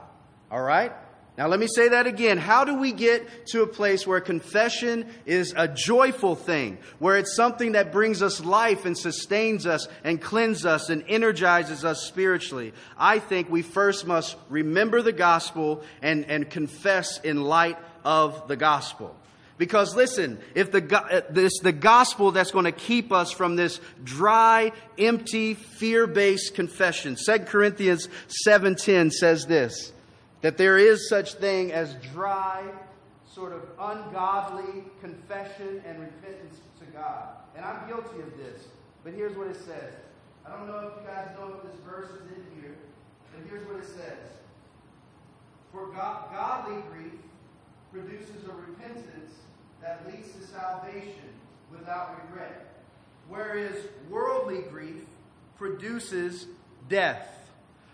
All 0.52 0.62
right? 0.62 0.92
Now, 1.38 1.48
let 1.48 1.60
me 1.60 1.68
say 1.68 1.90
that 1.90 2.08
again. 2.08 2.38
How 2.38 2.66
do 2.66 2.76
we 2.76 2.92
get 2.92 3.48
to 3.48 3.64
a 3.64 3.68
place 3.68 4.06
where 4.06 4.20
confession 4.20 5.08
is 5.26 5.54
a 5.56 5.68
joyful 5.68 6.36
thing, 6.36 6.78
where 7.00 7.18
it's 7.18 7.36
something 7.36 7.72
that 7.72 7.94
brings 7.94 8.22
us 8.22 8.44
life 8.44 8.86
and 8.86 8.98
sustains 8.98 9.66
us 9.66 9.88
and 10.04 10.22
cleanses 10.22 10.66
us 10.66 10.90
and 10.90 11.04
energizes 11.08 11.86
us 11.86 12.06
spiritually? 12.06 12.74
I 12.98 13.20
think 13.20 13.50
we 13.50 13.62
first 13.62 14.06
must 14.06 14.36
remember 14.50 15.02
the 15.02 15.14
gospel 15.14 15.84
and, 16.02 16.26
and 16.26 16.50
confess 16.50 17.20
in 17.22 17.42
light 17.42 17.78
of 18.04 18.50
the 18.50 18.58
gospel. 18.58 19.16
Because 19.58 19.96
listen, 19.96 20.40
if 20.54 20.72
the, 20.72 20.84
uh, 20.98 21.22
this, 21.30 21.60
the 21.60 21.72
gospel 21.72 22.32
that's 22.32 22.52
going 22.52 22.66
to 22.66 22.72
keep 22.72 23.14
us 23.14 23.32
from 23.32 23.56
this 23.56 23.80
dry, 24.04 24.72
empty, 24.98 25.54
fear-based 25.54 26.56
confession. 26.56 27.16
2 27.16 27.40
Corinthians 27.46 28.10
7.10 28.48 29.12
says 29.12 29.46
this, 29.46 29.94
that 30.42 30.58
there 30.58 30.78
is 30.78 31.08
such 31.08 31.36
thing 31.36 31.72
as 31.72 31.96
dry, 32.14 32.64
sort 33.28 33.54
of 33.54 33.62
ungodly 33.80 34.84
confession 35.00 35.82
and 35.86 36.00
repentance 36.00 36.60
to 36.80 36.86
God. 36.88 37.30
And 37.56 37.64
I'm 37.64 37.88
guilty 37.88 38.20
of 38.22 38.38
this. 38.38 38.66
But 39.04 39.14
here's 39.14 39.36
what 39.38 39.48
it 39.48 39.56
says. 39.56 39.94
I 40.46 40.56
don't 40.56 40.68
know 40.68 40.80
if 40.80 41.02
you 41.02 41.08
guys 41.08 41.30
know 41.38 41.56
if 41.56 41.64
this 41.64 41.80
verse 41.86 42.10
is 42.10 42.22
in 42.22 42.62
here, 42.62 42.76
but 43.34 43.50
here's 43.50 43.68
what 43.68 43.78
it 43.78 43.86
says. 43.86 44.32
For 45.72 45.88
God, 45.88 46.32
godly 46.34 46.82
grief 46.92 47.14
produces 47.94 48.48
a 48.48 48.54
repentance 48.54 49.34
that 49.82 50.06
leads 50.08 50.32
to 50.34 50.48
salvation 50.48 51.30
without 51.72 52.22
regret, 52.24 52.84
whereas 53.30 53.76
worldly 54.10 54.64
grief 54.70 55.04
produces 55.58 56.48
death. 56.90 57.41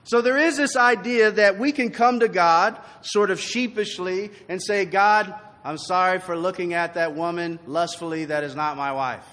So 0.08 0.22
there 0.22 0.38
is 0.38 0.56
this 0.56 0.78
idea 0.78 1.32
that 1.32 1.60
we 1.60 1.74
can 1.74 1.90
come 1.90 2.22
to 2.22 2.30
God 2.30 2.80
sort 3.02 3.30
of 3.30 3.42
sheepishly 3.42 4.32
and 4.48 4.64
say, 4.64 4.86
God, 4.86 5.36
I'm 5.66 5.78
sorry 5.78 6.20
for 6.20 6.38
looking 6.38 6.74
at 6.74 6.94
that 6.94 7.14
woman 7.14 7.60
lustfully 7.68 8.24
that 8.26 8.46
is 8.46 8.56
not 8.56 8.78
my 8.78 8.94
wife. 8.94 9.26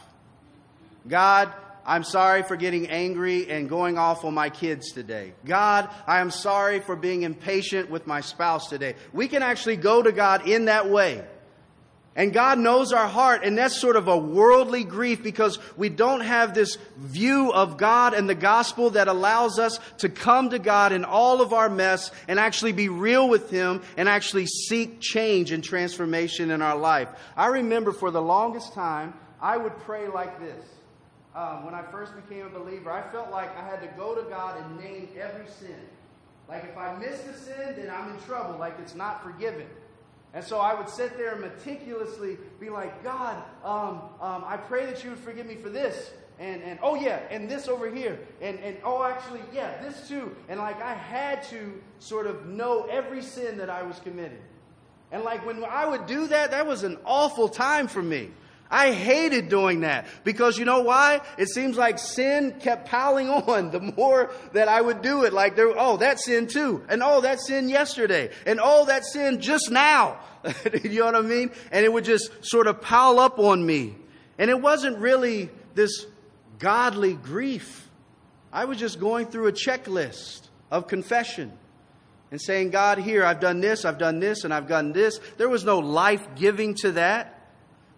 God, 1.06 1.52
I'm 1.86 2.02
sorry 2.02 2.42
for 2.42 2.56
getting 2.56 2.88
angry 2.88 3.48
and 3.48 3.68
going 3.68 3.98
off 3.98 4.24
on 4.24 4.34
my 4.34 4.50
kids 4.50 4.90
today. 4.90 5.34
God, 5.44 5.88
I 6.08 6.18
am 6.18 6.32
sorry 6.32 6.80
for 6.80 6.96
being 6.96 7.22
impatient 7.22 7.88
with 7.88 8.08
my 8.08 8.20
spouse 8.20 8.68
today. 8.68 8.96
We 9.12 9.28
can 9.28 9.44
actually 9.44 9.76
go 9.76 10.02
to 10.02 10.10
God 10.10 10.48
in 10.48 10.64
that 10.64 10.90
way. 10.90 11.22
And 12.16 12.32
God 12.32 12.60
knows 12.60 12.92
our 12.92 13.08
heart, 13.08 13.42
and 13.42 13.58
that's 13.58 13.76
sort 13.76 13.96
of 13.96 14.06
a 14.06 14.16
worldly 14.16 14.84
grief 14.84 15.24
because 15.24 15.58
we 15.76 15.88
don't 15.88 16.20
have 16.20 16.54
this 16.54 16.78
view 16.96 17.52
of 17.52 17.76
God 17.76 18.14
and 18.14 18.28
the 18.28 18.36
gospel 18.36 18.90
that 18.90 19.08
allows 19.08 19.58
us 19.58 19.80
to 19.98 20.08
come 20.08 20.50
to 20.50 20.60
God 20.60 20.92
in 20.92 21.04
all 21.04 21.40
of 21.40 21.52
our 21.52 21.68
mess 21.68 22.12
and 22.28 22.38
actually 22.38 22.70
be 22.70 22.88
real 22.88 23.28
with 23.28 23.50
Him 23.50 23.82
and 23.96 24.08
actually 24.08 24.46
seek 24.46 25.00
change 25.00 25.50
and 25.50 25.64
transformation 25.64 26.52
in 26.52 26.62
our 26.62 26.76
life. 26.76 27.08
I 27.36 27.48
remember 27.48 27.90
for 27.90 28.12
the 28.12 28.22
longest 28.22 28.74
time, 28.74 29.14
I 29.40 29.56
would 29.56 29.76
pray 29.80 30.06
like 30.06 30.38
this. 30.38 30.64
Um, 31.34 31.64
when 31.64 31.74
I 31.74 31.82
first 31.90 32.12
became 32.14 32.46
a 32.46 32.48
believer, 32.48 32.92
I 32.92 33.02
felt 33.10 33.32
like 33.32 33.56
I 33.58 33.64
had 33.64 33.80
to 33.80 33.88
go 33.96 34.14
to 34.14 34.22
God 34.30 34.62
and 34.62 34.78
name 34.78 35.08
every 35.20 35.48
sin. 35.48 35.74
Like 36.48 36.62
if 36.62 36.76
I 36.76 36.94
miss 36.96 37.26
a 37.26 37.36
sin, 37.36 37.74
then 37.76 37.90
I'm 37.90 38.14
in 38.14 38.20
trouble, 38.20 38.56
like 38.56 38.74
it's 38.80 38.94
not 38.94 39.24
forgiven. 39.24 39.66
And 40.34 40.44
so 40.44 40.58
I 40.58 40.74
would 40.74 40.88
sit 40.88 41.16
there 41.16 41.32
and 41.32 41.40
meticulously 41.40 42.38
be 42.58 42.68
like, 42.68 43.04
God, 43.04 43.40
um, 43.64 44.02
um, 44.20 44.44
I 44.44 44.56
pray 44.56 44.84
that 44.86 45.04
you 45.04 45.10
would 45.10 45.20
forgive 45.20 45.46
me 45.46 45.54
for 45.54 45.68
this. 45.68 46.10
And, 46.40 46.60
and 46.64 46.80
oh, 46.82 46.96
yeah, 46.96 47.20
and 47.30 47.48
this 47.48 47.68
over 47.68 47.88
here. 47.88 48.18
And, 48.42 48.58
and 48.58 48.76
oh, 48.82 49.04
actually, 49.04 49.40
yeah, 49.52 49.80
this 49.80 50.08
too. 50.08 50.34
And 50.48 50.58
like 50.58 50.82
I 50.82 50.94
had 50.94 51.44
to 51.50 51.80
sort 52.00 52.26
of 52.26 52.46
know 52.46 52.88
every 52.90 53.22
sin 53.22 53.58
that 53.58 53.70
I 53.70 53.84
was 53.84 54.00
committing. 54.00 54.42
And 55.12 55.22
like 55.22 55.46
when 55.46 55.62
I 55.64 55.86
would 55.86 56.06
do 56.06 56.26
that, 56.26 56.50
that 56.50 56.66
was 56.66 56.82
an 56.82 56.98
awful 57.04 57.48
time 57.48 57.86
for 57.86 58.02
me. 58.02 58.30
I 58.70 58.92
hated 58.92 59.48
doing 59.48 59.80
that 59.80 60.06
because 60.24 60.58
you 60.58 60.64
know 60.64 60.80
why? 60.80 61.20
It 61.38 61.48
seems 61.48 61.76
like 61.76 61.98
sin 61.98 62.56
kept 62.60 62.88
piling 62.88 63.28
on 63.48 63.70
the 63.70 63.80
more 63.80 64.32
that 64.52 64.68
I 64.68 64.80
would 64.80 65.02
do 65.02 65.24
it. 65.24 65.32
Like 65.32 65.56
there, 65.56 65.72
oh, 65.76 65.98
that 65.98 66.20
sin 66.20 66.46
too. 66.46 66.84
And 66.88 67.02
oh, 67.02 67.20
that 67.20 67.40
sin 67.40 67.68
yesterday. 67.68 68.30
And 68.46 68.60
oh, 68.62 68.86
that 68.86 69.04
sin 69.04 69.40
just 69.40 69.70
now. 69.70 70.18
you 70.82 71.00
know 71.00 71.06
what 71.06 71.16
I 71.16 71.20
mean? 71.22 71.50
And 71.70 71.84
it 71.84 71.92
would 71.92 72.04
just 72.04 72.30
sort 72.44 72.66
of 72.66 72.80
pile 72.80 73.18
up 73.18 73.38
on 73.38 73.64
me. 73.64 73.94
And 74.38 74.50
it 74.50 74.60
wasn't 74.60 74.98
really 74.98 75.50
this 75.74 76.06
godly 76.58 77.14
grief. 77.14 77.88
I 78.52 78.64
was 78.64 78.78
just 78.78 79.00
going 79.00 79.26
through 79.26 79.48
a 79.48 79.52
checklist 79.52 80.48
of 80.70 80.86
confession 80.88 81.52
and 82.30 82.40
saying, 82.40 82.70
God, 82.70 82.98
here, 82.98 83.24
I've 83.24 83.40
done 83.40 83.60
this, 83.60 83.84
I've 83.84 83.98
done 83.98 84.18
this, 84.18 84.44
and 84.44 84.52
I've 84.52 84.68
done 84.68 84.92
this. 84.92 85.20
There 85.36 85.48
was 85.48 85.64
no 85.64 85.78
life 85.78 86.26
giving 86.36 86.74
to 86.76 86.92
that. 86.92 87.33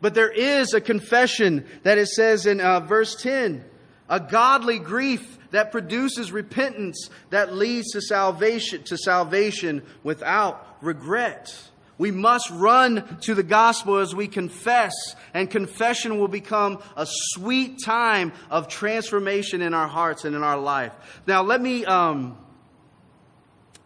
But 0.01 0.15
there 0.15 0.31
is 0.31 0.75
a 0.75 0.81
confession 0.81 1.65
that 1.83 1.99
it 1.99 2.09
says 2.09 2.47
in 2.47 2.61
uh, 2.61 2.81
verse 2.81 3.15
10 3.17 3.65
a 4.09 4.21
godly 4.21 4.79
grief 4.79 5.37
that 5.51 5.73
produces 5.73 6.31
repentance 6.31 7.11
that 7.31 7.55
leads 7.55 7.93
to 7.93 8.01
salvation 8.01 8.83
to 8.85 8.97
salvation 8.97 9.83
without 10.05 10.77
regret. 10.81 11.53
We 11.99 12.11
must 12.11 12.51
run 12.51 13.19
to 13.23 13.35
the 13.35 13.43
gospel 13.43 13.97
as 13.97 14.15
we 14.15 14.29
confess, 14.29 14.93
and 15.33 15.51
confession 15.51 16.19
will 16.19 16.29
become 16.29 16.83
a 16.95 17.07
sweet 17.09 17.79
time 17.85 18.33
of 18.51 18.69
transformation 18.69 19.63
in 19.63 19.73
our 19.73 19.89
hearts 19.89 20.25
and 20.25 20.37
in 20.37 20.43
our 20.43 20.59
life. 20.59 20.93
Now, 21.27 21.43
let 21.43 21.61
me 21.61 21.87
um, 21.87 22.37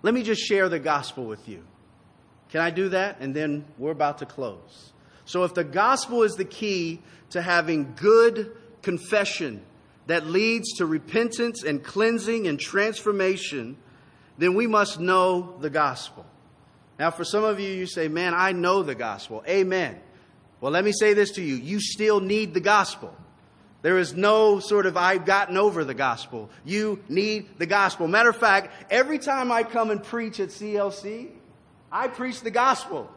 let 0.03 0.13
me 0.13 0.23
just 0.23 0.43
share 0.43 0.69
the 0.69 0.81
gospel 0.81 1.25
with 1.25 1.49
you. 1.49 1.63
Can 2.49 2.61
I 2.61 2.71
do 2.71 2.89
that? 2.89 3.19
And 3.21 3.35
then 3.35 3.65
we're 3.79 3.93
about 3.93 4.19
to 4.19 4.27
close. 4.27 4.93
So, 5.25 5.45
if 5.45 5.55
the 5.55 5.65
gospel 5.65 6.23
is 6.23 6.35
the 6.35 6.45
key 6.45 7.01
to 7.31 7.43
having 7.43 7.95
good 7.97 8.57
confession 8.83 9.63
that 10.07 10.27
leads 10.27 10.73
to 10.79 10.87
repentance 10.87 11.63
and 11.63 11.85
cleansing 11.85 12.49
and 12.49 12.59
transformation, 12.59 13.77
then 14.39 14.55
we 14.55 14.67
must 14.67 14.99
know 14.99 15.57
the 15.61 15.71
gospel. 15.71 16.27
Now, 16.99 17.11
for 17.11 17.25
some 17.25 17.45
of 17.45 17.61
you, 17.61 17.71
you 17.71 17.87
say, 17.87 18.09
Man, 18.09 18.35
I 18.35 18.53
know 18.53 18.83
the 18.83 18.95
gospel. 18.95 19.43
Amen. 19.49 20.01
Well, 20.61 20.73
let 20.73 20.85
me 20.85 20.93
say 20.93 21.15
this 21.15 21.33
to 21.33 21.43
you 21.43 21.55
you 21.55 21.81
still 21.81 22.21
need 22.21 22.55
the 22.55 22.61
gospel. 22.61 23.15
There 23.83 23.99
is 23.99 24.15
no 24.15 24.59
sort 24.59 24.85
of 24.85 24.97
I've 24.97 25.25
gotten 25.25 25.57
over 25.57 25.85
the 25.85 25.95
gospel. 25.95 26.51
You 26.65 27.03
need 27.09 27.59
the 27.59 27.65
gospel. 27.67 28.09
Matter 28.09 28.29
of 28.29 28.37
fact, 28.37 28.93
every 28.93 29.19
time 29.19 29.51
I 29.51 29.63
come 29.63 29.91
and 29.91 30.03
preach 30.03 30.39
at 30.39 30.51
CLC, 30.51 31.31
I 31.91 32.09
preach 32.09 32.43
the 32.43 32.51
gospel. 32.51 33.11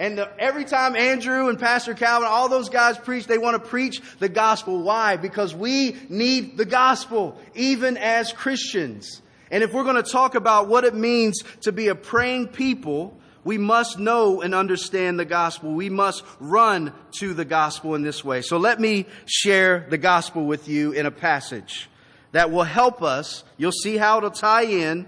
And 0.00 0.16
the, 0.16 0.30
every 0.38 0.64
time 0.64 0.96
Andrew 0.96 1.50
and 1.50 1.58
Pastor 1.58 1.92
Calvin, 1.92 2.26
all 2.26 2.48
those 2.48 2.70
guys 2.70 2.96
preach, 2.96 3.26
they 3.26 3.36
want 3.36 3.62
to 3.62 3.68
preach 3.68 4.00
the 4.18 4.30
gospel. 4.30 4.80
Why? 4.80 5.18
Because 5.18 5.54
we 5.54 5.94
need 6.08 6.56
the 6.56 6.64
gospel, 6.64 7.38
even 7.54 7.98
as 7.98 8.32
Christians. 8.32 9.20
And 9.50 9.62
if 9.62 9.74
we're 9.74 9.84
going 9.84 10.02
to 10.02 10.10
talk 10.10 10.36
about 10.36 10.68
what 10.68 10.84
it 10.84 10.94
means 10.94 11.42
to 11.60 11.72
be 11.72 11.88
a 11.88 11.94
praying 11.94 12.48
people, 12.48 13.14
we 13.44 13.58
must 13.58 13.98
know 13.98 14.40
and 14.40 14.54
understand 14.54 15.18
the 15.18 15.26
gospel. 15.26 15.74
We 15.74 15.90
must 15.90 16.24
run 16.38 16.94
to 17.18 17.34
the 17.34 17.44
gospel 17.44 17.94
in 17.94 18.00
this 18.00 18.24
way. 18.24 18.40
So 18.40 18.56
let 18.56 18.80
me 18.80 19.04
share 19.26 19.86
the 19.90 19.98
gospel 19.98 20.46
with 20.46 20.66
you 20.66 20.92
in 20.92 21.04
a 21.04 21.10
passage 21.10 21.90
that 22.32 22.50
will 22.50 22.64
help 22.64 23.02
us. 23.02 23.44
You'll 23.58 23.70
see 23.70 23.98
how 23.98 24.16
it'll 24.16 24.30
tie 24.30 24.64
in, 24.64 25.06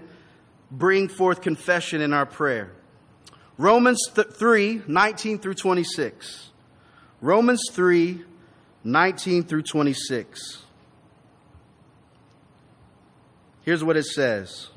bring 0.69 1.07
forth 1.07 1.41
confession 1.41 1.99
in 1.99 2.13
our 2.13 2.27
prayer. 2.27 2.73
Romans 3.57 3.99
3, 4.13 4.83
19 4.87 5.39
through 5.39 5.53
26. 5.53 6.49
Romans 7.21 7.61
3, 7.71 8.23
19 8.83 9.43
through 9.43 9.61
26. 9.61 10.63
Here's 13.61 13.83
what 13.83 13.95
it 13.95 14.05
says. 14.05 14.69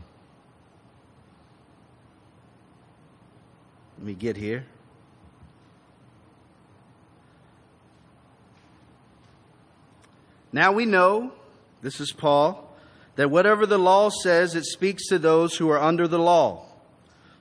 Let 3.98 4.06
me 4.06 4.14
get 4.14 4.36
here. 4.36 4.66
Now 10.52 10.72
we 10.72 10.84
know, 10.84 11.32
this 11.82 12.00
is 12.00 12.12
Paul, 12.12 12.70
that 13.16 13.30
whatever 13.30 13.66
the 13.66 13.78
law 13.78 14.10
says, 14.10 14.54
it 14.54 14.64
speaks 14.64 15.08
to 15.08 15.18
those 15.18 15.56
who 15.56 15.70
are 15.70 15.80
under 15.80 16.06
the 16.06 16.18
law 16.18 16.65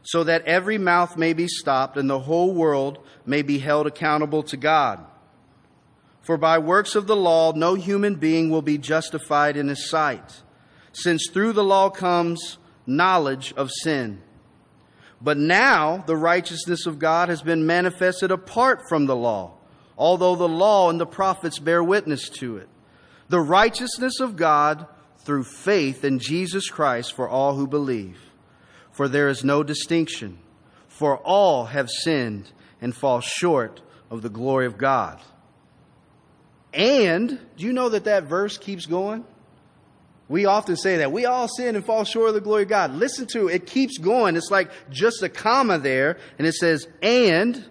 so 0.05 0.23
that 0.23 0.45
every 0.45 0.77
mouth 0.77 1.17
may 1.17 1.33
be 1.33 1.47
stopped 1.47 1.97
and 1.97 2.09
the 2.09 2.19
whole 2.19 2.53
world 2.53 2.99
may 3.25 3.41
be 3.41 3.57
held 3.57 3.87
accountable 3.87 4.43
to 4.43 4.55
God. 4.55 5.03
For 6.21 6.37
by 6.37 6.59
works 6.59 6.95
of 6.95 7.07
the 7.07 7.15
law, 7.15 7.53
no 7.53 7.73
human 7.73 8.15
being 8.15 8.49
will 8.51 8.61
be 8.61 8.77
justified 8.77 9.57
in 9.57 9.67
his 9.67 9.89
sight, 9.89 10.41
since 10.93 11.27
through 11.31 11.53
the 11.53 11.63
law 11.63 11.89
comes 11.89 12.57
knowledge 12.85 13.53
of 13.57 13.71
sin. 13.71 14.21
But 15.19 15.37
now 15.37 16.03
the 16.05 16.15
righteousness 16.17 16.85
of 16.85 16.99
God 16.99 17.29
has 17.29 17.41
been 17.41 17.65
manifested 17.65 18.29
apart 18.29 18.87
from 18.87 19.07
the 19.07 19.15
law, 19.15 19.53
although 19.97 20.35
the 20.35 20.47
law 20.47 20.91
and 20.91 20.99
the 20.99 21.07
prophets 21.07 21.57
bear 21.57 21.83
witness 21.83 22.29
to 22.29 22.57
it. 22.57 22.69
The 23.29 23.41
righteousness 23.41 24.19
of 24.19 24.35
God 24.35 24.85
through 25.17 25.45
faith 25.45 26.03
in 26.03 26.19
Jesus 26.19 26.69
Christ 26.69 27.13
for 27.13 27.27
all 27.27 27.55
who 27.55 27.65
believe 27.65 28.19
for 28.95 29.09
there 29.09 29.27
is 29.27 29.43
no 29.43 29.61
distinction, 29.61 30.37
for 30.87 31.17
all 31.17 31.65
have 31.65 31.89
sinned 31.89 32.49
and 32.79 32.95
fall 32.95 33.19
short 33.19 33.81
of 34.09 34.21
the 34.21 34.29
glory 34.29 34.65
of 34.65 34.77
God. 34.77 35.19
And 36.73 37.37
do 37.57 37.65
you 37.65 37.73
know 37.73 37.89
that 37.89 38.05
that 38.05 38.23
verse 38.23 38.57
keeps 38.57 38.85
going? 38.85 39.25
We 40.29 40.45
often 40.45 40.77
say 40.77 40.97
that 40.97 41.11
we 41.11 41.25
all 41.25 41.49
sin 41.49 41.75
and 41.75 41.83
fall 41.83 42.05
short 42.05 42.29
of 42.29 42.35
the 42.35 42.41
glory 42.41 42.63
of 42.63 42.69
God. 42.69 42.93
Listen 42.93 43.27
to 43.33 43.49
it, 43.49 43.55
it 43.55 43.65
keeps 43.65 43.97
going. 43.97 44.37
It's 44.37 44.49
like 44.49 44.71
just 44.89 45.21
a 45.21 45.27
comma 45.27 45.77
there, 45.77 46.17
and 46.37 46.47
it 46.47 46.53
says, 46.53 46.87
and, 47.01 47.65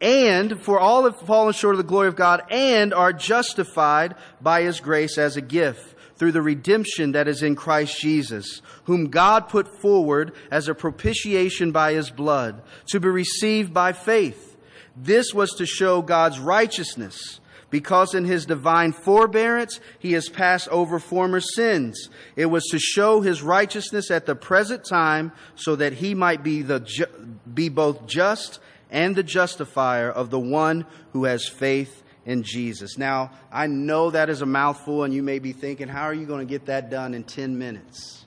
and 0.00 0.58
for 0.62 0.80
all 0.80 1.04
have 1.04 1.20
fallen 1.20 1.52
short 1.52 1.74
of 1.74 1.78
the 1.78 1.84
glory 1.84 2.08
of 2.08 2.16
God 2.16 2.44
and 2.50 2.94
are 2.94 3.12
justified 3.12 4.14
by 4.40 4.62
his 4.62 4.80
grace 4.80 5.18
as 5.18 5.36
a 5.36 5.42
gift 5.42 5.93
through 6.24 6.32
the 6.32 6.40
redemption 6.40 7.12
that 7.12 7.28
is 7.28 7.42
in 7.42 7.54
Christ 7.54 8.00
Jesus, 8.00 8.62
whom 8.84 9.10
God 9.10 9.46
put 9.50 9.68
forward 9.82 10.32
as 10.50 10.68
a 10.68 10.74
propitiation 10.74 11.70
by 11.70 11.92
his 11.92 12.08
blood, 12.08 12.62
to 12.86 12.98
be 12.98 13.08
received 13.08 13.74
by 13.74 13.92
faith. 13.92 14.56
This 14.96 15.34
was 15.34 15.50
to 15.56 15.66
show 15.66 16.00
God's 16.00 16.40
righteousness, 16.40 17.40
because 17.68 18.14
in 18.14 18.24
his 18.24 18.46
divine 18.46 18.92
forbearance 18.92 19.80
he 19.98 20.12
has 20.12 20.30
passed 20.30 20.66
over 20.68 20.98
former 20.98 21.40
sins. 21.40 22.08
It 22.36 22.46
was 22.46 22.64
to 22.70 22.78
show 22.78 23.20
his 23.20 23.42
righteousness 23.42 24.10
at 24.10 24.24
the 24.24 24.34
present 24.34 24.86
time, 24.88 25.30
so 25.56 25.76
that 25.76 25.92
he 25.92 26.14
might 26.14 26.42
be, 26.42 26.62
the, 26.62 27.06
be 27.52 27.68
both 27.68 28.06
just 28.06 28.60
and 28.90 29.14
the 29.14 29.22
justifier 29.22 30.10
of 30.10 30.30
the 30.30 30.40
one 30.40 30.86
who 31.12 31.24
has 31.24 31.46
faith 31.46 32.02
in 32.26 32.42
Jesus. 32.42 32.96
Now, 32.98 33.30
I 33.52 33.66
know 33.66 34.10
that 34.10 34.30
is 34.30 34.42
a 34.42 34.46
mouthful, 34.46 35.04
and 35.04 35.12
you 35.12 35.22
may 35.22 35.38
be 35.38 35.52
thinking, 35.52 35.88
how 35.88 36.04
are 36.04 36.14
you 36.14 36.26
going 36.26 36.46
to 36.46 36.50
get 36.50 36.66
that 36.66 36.90
done 36.90 37.14
in 37.14 37.24
10 37.24 37.58
minutes? 37.58 38.24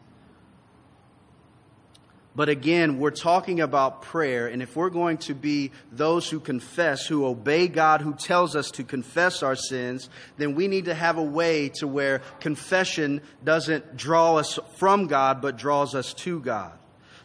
But 2.35 2.49
again, 2.49 2.99
we're 2.99 3.09
talking 3.09 3.61
about 3.61 4.03
prayer, 4.03 4.45
and 4.45 4.61
if 4.61 4.75
we're 4.75 4.91
going 4.91 5.17
to 5.19 5.33
be 5.33 5.71
those 5.91 6.29
who 6.29 6.39
confess, 6.39 7.07
who 7.07 7.25
obey 7.25 7.67
God, 7.67 8.01
who 8.01 8.13
tells 8.13 8.55
us 8.55 8.69
to 8.71 8.83
confess 8.83 9.41
our 9.41 9.55
sins, 9.55 10.07
then 10.37 10.53
we 10.53 10.67
need 10.67 10.85
to 10.85 10.93
have 10.93 11.17
a 11.17 11.23
way 11.23 11.69
to 11.79 11.87
where 11.87 12.21
confession 12.39 13.21
doesn't 13.43 13.97
draw 13.97 14.35
us 14.35 14.59
from 14.75 15.07
God, 15.07 15.41
but 15.41 15.57
draws 15.57 15.95
us 15.95 16.13
to 16.13 16.39
God. 16.39 16.76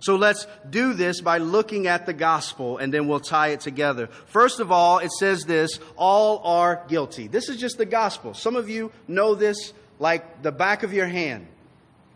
So 0.02 0.16
let's 0.16 0.48
do 0.68 0.94
this 0.94 1.20
by 1.20 1.38
looking 1.38 1.86
at 1.86 2.06
the 2.06 2.12
gospel 2.12 2.78
and 2.78 2.92
then 2.92 3.06
we'll 3.06 3.20
tie 3.20 3.50
it 3.50 3.60
together. 3.60 4.08
First 4.26 4.58
of 4.58 4.72
all, 4.72 4.98
it 4.98 5.12
says 5.12 5.44
this, 5.44 5.78
all 5.96 6.38
are 6.44 6.84
guilty. 6.88 7.28
This 7.28 7.48
is 7.48 7.56
just 7.56 7.78
the 7.78 7.86
gospel. 7.86 8.34
Some 8.34 8.56
of 8.56 8.68
you 8.68 8.90
know 9.06 9.36
this 9.36 9.72
like 10.00 10.42
the 10.42 10.50
back 10.50 10.82
of 10.82 10.92
your 10.92 11.06
hand. 11.06 11.46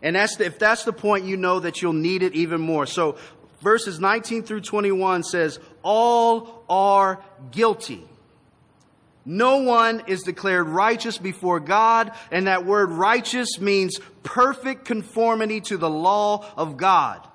And 0.01 0.17
that's 0.17 0.35
the, 0.35 0.45
if 0.45 0.59
that's 0.59 0.83
the 0.83 0.91
point, 0.91 1.23
you 1.23 1.37
know 1.37 1.61
that 1.61 1.81
you'll 1.81 1.93
need 1.93 2.23
it 2.23 2.35
even 2.35 2.59
more. 2.59 2.85
So 2.85 3.17
verses 3.61 4.01
19 4.01 4.43
through 4.43 4.61
21 4.61 5.23
says, 5.23 5.57
all 5.81 6.65
are 6.69 7.23
guilty. 7.51 8.03
No 9.23 9.59
one 9.59 10.03
is 10.07 10.23
declared 10.23 10.67
righteous 10.67 11.17
before 11.17 11.61
God, 11.61 12.11
and 12.31 12.47
that 12.47 12.65
word 12.65 12.91
righteous 12.91 13.59
means 13.61 13.99
perfect 14.23 14.83
conformity 14.83 15.61
to 15.61 15.77
the 15.77 15.89
law 15.89 16.45
of 16.57 16.75
God. 16.75 17.25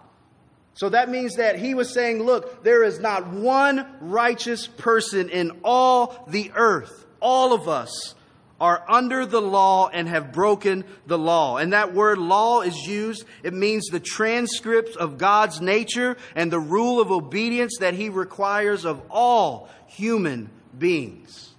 So 0.75 0.89
that 0.89 1.11
means 1.11 1.37
that 1.37 1.59
he 1.59 1.75
was 1.75 1.93
saying, 1.93 2.23
look, 2.23 2.65
there 2.65 2.83
is 2.83 2.99
not 2.99 3.29
one 3.29 3.87
righteous 4.01 4.67
person 4.67 5.29
in 5.29 5.61
all 5.63 6.25
the 6.29 6.51
earth. 6.55 7.07
All 7.21 7.53
of 7.53 7.69
us 7.69 8.15
are 8.59 8.85
under 8.89 9.27
the 9.27 9.43
law 9.43 9.89
and 9.89 10.09
have 10.09 10.33
broken 10.33 10.85
the 11.07 11.19
law. 11.19 11.57
And 11.57 11.73
that 11.73 11.93
word 11.95 12.19
law 12.19 12.63
is 12.63 12.77
used, 12.87 13.25
it 13.43 13.53
means 13.53 13.89
the 13.89 14.01
transcript 14.01 14.97
of 14.97 15.19
God's 15.19 15.61
nature 15.61 16.17
and 16.37 16.51
the 16.51 16.61
rule 16.61 17.01
of 17.01 17.11
obedience 17.11 17.79
that 17.81 17.95
he 17.95 18.09
requires 18.09 18.85
of 18.85 19.03
all 19.11 19.69
human 19.89 20.49
beings. 20.79 21.51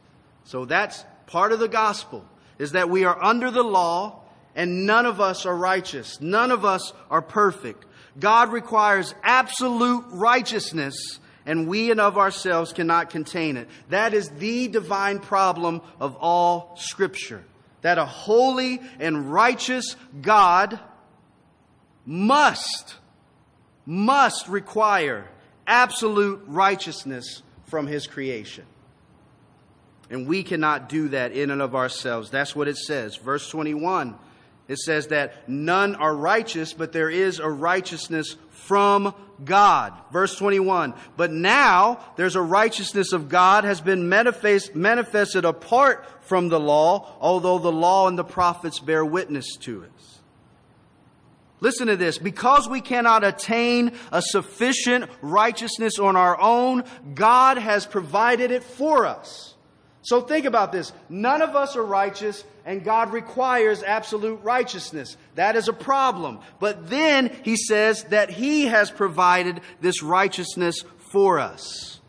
So 0.45 0.65
that's 0.65 1.03
part 1.27 1.51
of 1.51 1.59
the 1.59 1.67
gospel, 1.67 2.25
is 2.57 2.71
that 2.71 2.89
we 2.89 3.03
are 3.03 3.21
under 3.21 3.51
the 3.51 3.63
law 3.63 4.21
and 4.55 4.85
none 4.85 5.05
of 5.05 5.19
us 5.19 5.45
are 5.45 5.55
righteous. 5.55 6.21
None 6.21 6.51
of 6.51 6.63
us 6.63 6.93
are 7.11 7.21
perfect. 7.21 7.85
God 8.19 8.51
requires 8.51 9.13
absolute 9.23 10.05
righteousness, 10.09 11.19
and 11.45 11.67
we 11.67 11.91
and 11.91 11.99
of 11.99 12.17
ourselves 12.17 12.73
cannot 12.73 13.09
contain 13.09 13.57
it. 13.57 13.67
That 13.89 14.13
is 14.13 14.29
the 14.29 14.67
divine 14.67 15.19
problem 15.19 15.81
of 15.99 16.15
all 16.17 16.75
Scripture. 16.77 17.43
That 17.81 17.97
a 17.97 18.05
holy 18.05 18.81
and 18.99 19.33
righteous 19.33 19.95
God 20.21 20.79
must, 22.05 22.95
must 23.85 24.47
require 24.47 25.27
absolute 25.67 26.43
righteousness 26.47 27.41
from 27.65 27.87
His 27.87 28.07
creation. 28.07 28.65
And 30.09 30.27
we 30.27 30.43
cannot 30.43 30.89
do 30.89 31.07
that 31.09 31.31
in 31.31 31.49
and 31.49 31.61
of 31.61 31.75
ourselves. 31.75 32.29
That's 32.29 32.55
what 32.55 32.67
it 32.67 32.77
says. 32.77 33.15
Verse 33.15 33.49
21 33.49 34.15
it 34.67 34.79
says 34.79 35.07
that 35.07 35.49
none 35.49 35.95
are 35.95 36.15
righteous, 36.15 36.73
but 36.73 36.93
there 36.93 37.09
is 37.09 37.39
a 37.39 37.49
righteousness 37.49 38.37
from 38.49 39.13
God. 39.43 39.93
Verse 40.11 40.35
21. 40.37 40.93
But 41.17 41.31
now 41.31 41.99
there's 42.15 42.35
a 42.35 42.41
righteousness 42.41 43.11
of 43.11 43.27
God 43.27 43.65
has 43.65 43.81
been 43.81 44.07
manifest, 44.07 44.73
manifested 44.75 45.43
apart 45.43 46.07
from 46.21 46.47
the 46.49 46.59
law, 46.59 47.17
although 47.19 47.59
the 47.59 47.71
law 47.71 48.07
and 48.07 48.17
the 48.17 48.23
prophets 48.23 48.79
bear 48.79 49.03
witness 49.03 49.57
to 49.61 49.83
us. 49.83 50.21
Listen 51.59 51.87
to 51.87 51.95
this. 51.97 52.17
Because 52.17 52.67
we 52.67 52.81
cannot 52.81 53.23
attain 53.23 53.93
a 54.11 54.21
sufficient 54.21 55.09
righteousness 55.21 55.99
on 55.99 56.15
our 56.15 56.39
own, 56.39 56.83
God 57.15 57.57
has 57.57 57.85
provided 57.85 58.51
it 58.51 58.63
for 58.63 59.05
us. 59.05 59.52
So 60.03 60.19
think 60.21 60.45
about 60.45 60.71
this. 60.71 60.91
None 61.09 61.41
of 61.41 61.55
us 61.55 61.75
are 61.77 61.83
righteous, 61.83 62.43
and 62.65 62.83
God 62.83 63.13
requires 63.13 63.81
absolute 63.83 64.41
righteousness. 64.43 65.15
That 65.35 65.55
is 65.55 65.69
a 65.69 65.73
problem. 65.73 66.39
But 66.59 66.89
then 66.89 67.35
he 67.43 67.55
says 67.55 68.03
that 68.05 68.29
he 68.29 68.65
has 68.65 68.91
provided 68.91 69.61
this 69.79 70.03
righteousness 70.03 70.83
for 71.11 71.39
us. 71.39 72.01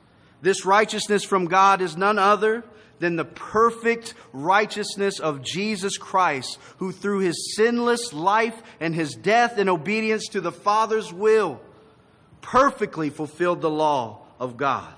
This 0.43 0.67
righteousness 0.67 1.25
from 1.25 1.47
God 1.47 1.81
is 1.81 1.97
none 1.97 2.19
other 2.19 2.65
than 2.99 3.17
the 3.17 3.25
perfect 3.25 4.15
righteousness 4.33 5.21
of 5.21 5.43
Jesus 5.43 5.97
Christ, 5.97 6.59
who 6.79 6.91
through 6.91 7.21
his 7.21 7.55
sinless 7.57 8.13
life 8.13 8.61
and 8.81 8.95
his 8.95 9.15
death 9.15 9.57
in 9.57 9.69
obedience 9.69 10.29
to 10.29 10.41
the 10.41 10.53
Father's 10.53 11.13
will 11.13 11.61
perfectly 12.41 13.09
fulfilled 13.09 13.61
the 13.61 13.71
law 13.71 14.23
of 14.41 14.57
God. 14.57 14.95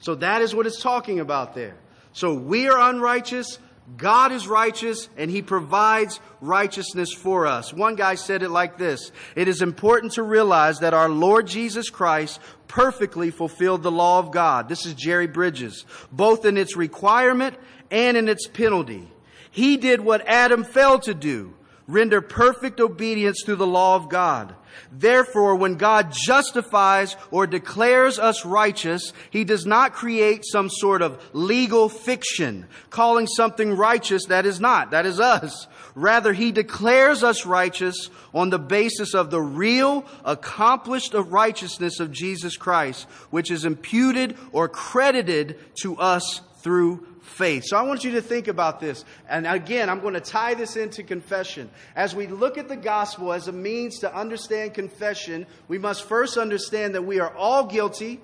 So 0.00 0.16
that 0.16 0.42
is 0.42 0.54
what 0.54 0.66
it's 0.66 0.82
talking 0.82 1.20
about 1.20 1.54
there. 1.54 1.76
So 2.16 2.32
we 2.32 2.66
are 2.66 2.90
unrighteous. 2.90 3.58
God 3.98 4.32
is 4.32 4.48
righteous 4.48 5.10
and 5.18 5.30
he 5.30 5.42
provides 5.42 6.18
righteousness 6.40 7.12
for 7.12 7.46
us. 7.46 7.74
One 7.74 7.94
guy 7.94 8.14
said 8.14 8.42
it 8.42 8.48
like 8.48 8.78
this. 8.78 9.12
It 9.34 9.48
is 9.48 9.60
important 9.60 10.12
to 10.12 10.22
realize 10.22 10.78
that 10.78 10.94
our 10.94 11.10
Lord 11.10 11.46
Jesus 11.46 11.90
Christ 11.90 12.40
perfectly 12.68 13.30
fulfilled 13.30 13.82
the 13.82 13.92
law 13.92 14.18
of 14.18 14.30
God. 14.30 14.66
This 14.66 14.86
is 14.86 14.94
Jerry 14.94 15.26
Bridges, 15.26 15.84
both 16.10 16.46
in 16.46 16.56
its 16.56 16.74
requirement 16.74 17.54
and 17.90 18.16
in 18.16 18.30
its 18.30 18.46
penalty. 18.46 19.12
He 19.50 19.76
did 19.76 20.00
what 20.00 20.26
Adam 20.26 20.64
failed 20.64 21.02
to 21.02 21.12
do, 21.12 21.52
render 21.86 22.20
perfect 22.20 22.80
obedience 22.80 23.42
to 23.42 23.56
the 23.56 23.66
law 23.66 23.96
of 23.96 24.08
God. 24.08 24.54
Therefore, 24.92 25.56
when 25.56 25.76
God 25.76 26.12
justifies 26.12 27.16
or 27.30 27.46
declares 27.46 28.18
us 28.18 28.44
righteous, 28.44 29.12
He 29.30 29.44
does 29.44 29.64
not 29.66 29.92
create 29.92 30.44
some 30.44 30.68
sort 30.68 31.02
of 31.02 31.22
legal 31.32 31.88
fiction, 31.88 32.66
calling 32.90 33.26
something 33.26 33.76
righteous 33.76 34.26
that 34.26 34.46
is 34.46 34.60
not. 34.60 34.90
That 34.90 35.06
is 35.06 35.20
us. 35.20 35.66
Rather, 35.94 36.32
He 36.32 36.52
declares 36.52 37.22
us 37.22 37.46
righteous 37.46 38.10
on 38.34 38.50
the 38.50 38.58
basis 38.58 39.14
of 39.14 39.30
the 39.30 39.40
real, 39.40 40.04
accomplished 40.24 41.14
righteousness 41.14 42.00
of 42.00 42.12
Jesus 42.12 42.56
Christ, 42.56 43.04
which 43.30 43.50
is 43.50 43.64
imputed 43.64 44.36
or 44.52 44.68
credited 44.68 45.58
to 45.82 45.96
us 45.96 46.42
through 46.58 47.06
faith. 47.26 47.64
So 47.66 47.76
I 47.76 47.82
want 47.82 48.04
you 48.04 48.12
to 48.12 48.22
think 48.22 48.48
about 48.48 48.80
this. 48.80 49.04
And 49.28 49.46
again, 49.46 49.90
I'm 49.90 50.00
going 50.00 50.14
to 50.14 50.20
tie 50.20 50.54
this 50.54 50.76
into 50.76 51.02
confession. 51.02 51.68
As 51.94 52.14
we 52.14 52.26
look 52.26 52.56
at 52.58 52.68
the 52.68 52.76
gospel 52.76 53.32
as 53.32 53.48
a 53.48 53.52
means 53.52 53.98
to 54.00 54.14
understand 54.14 54.74
confession, 54.74 55.46
we 55.68 55.78
must 55.78 56.04
first 56.04 56.36
understand 56.36 56.94
that 56.94 57.02
we 57.02 57.20
are 57.20 57.34
all 57.36 57.66
guilty 57.66 58.20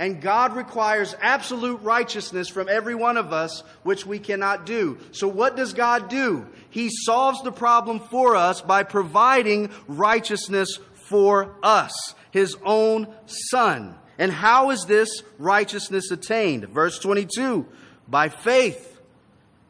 and 0.00 0.22
God 0.22 0.56
requires 0.56 1.14
absolute 1.20 1.82
righteousness 1.82 2.48
from 2.48 2.70
every 2.70 2.94
one 2.94 3.18
of 3.18 3.34
us, 3.34 3.62
which 3.82 4.06
we 4.06 4.18
cannot 4.18 4.64
do. 4.64 4.98
So 5.12 5.28
what 5.28 5.56
does 5.56 5.74
God 5.74 6.08
do? 6.08 6.46
He 6.70 6.88
solves 6.90 7.42
the 7.42 7.52
problem 7.52 8.00
for 8.00 8.34
us 8.34 8.62
by 8.62 8.82
providing 8.82 9.68
righteousness 9.88 10.78
for 10.94 11.54
us, 11.62 11.92
His 12.30 12.56
own 12.64 13.08
Son. 13.26 13.94
And 14.18 14.32
how 14.32 14.70
is 14.70 14.86
this 14.86 15.22
righteousness 15.38 16.10
attained? 16.10 16.68
Verse 16.70 16.98
22 16.98 17.66
by 18.10 18.28
faith. 18.28 19.00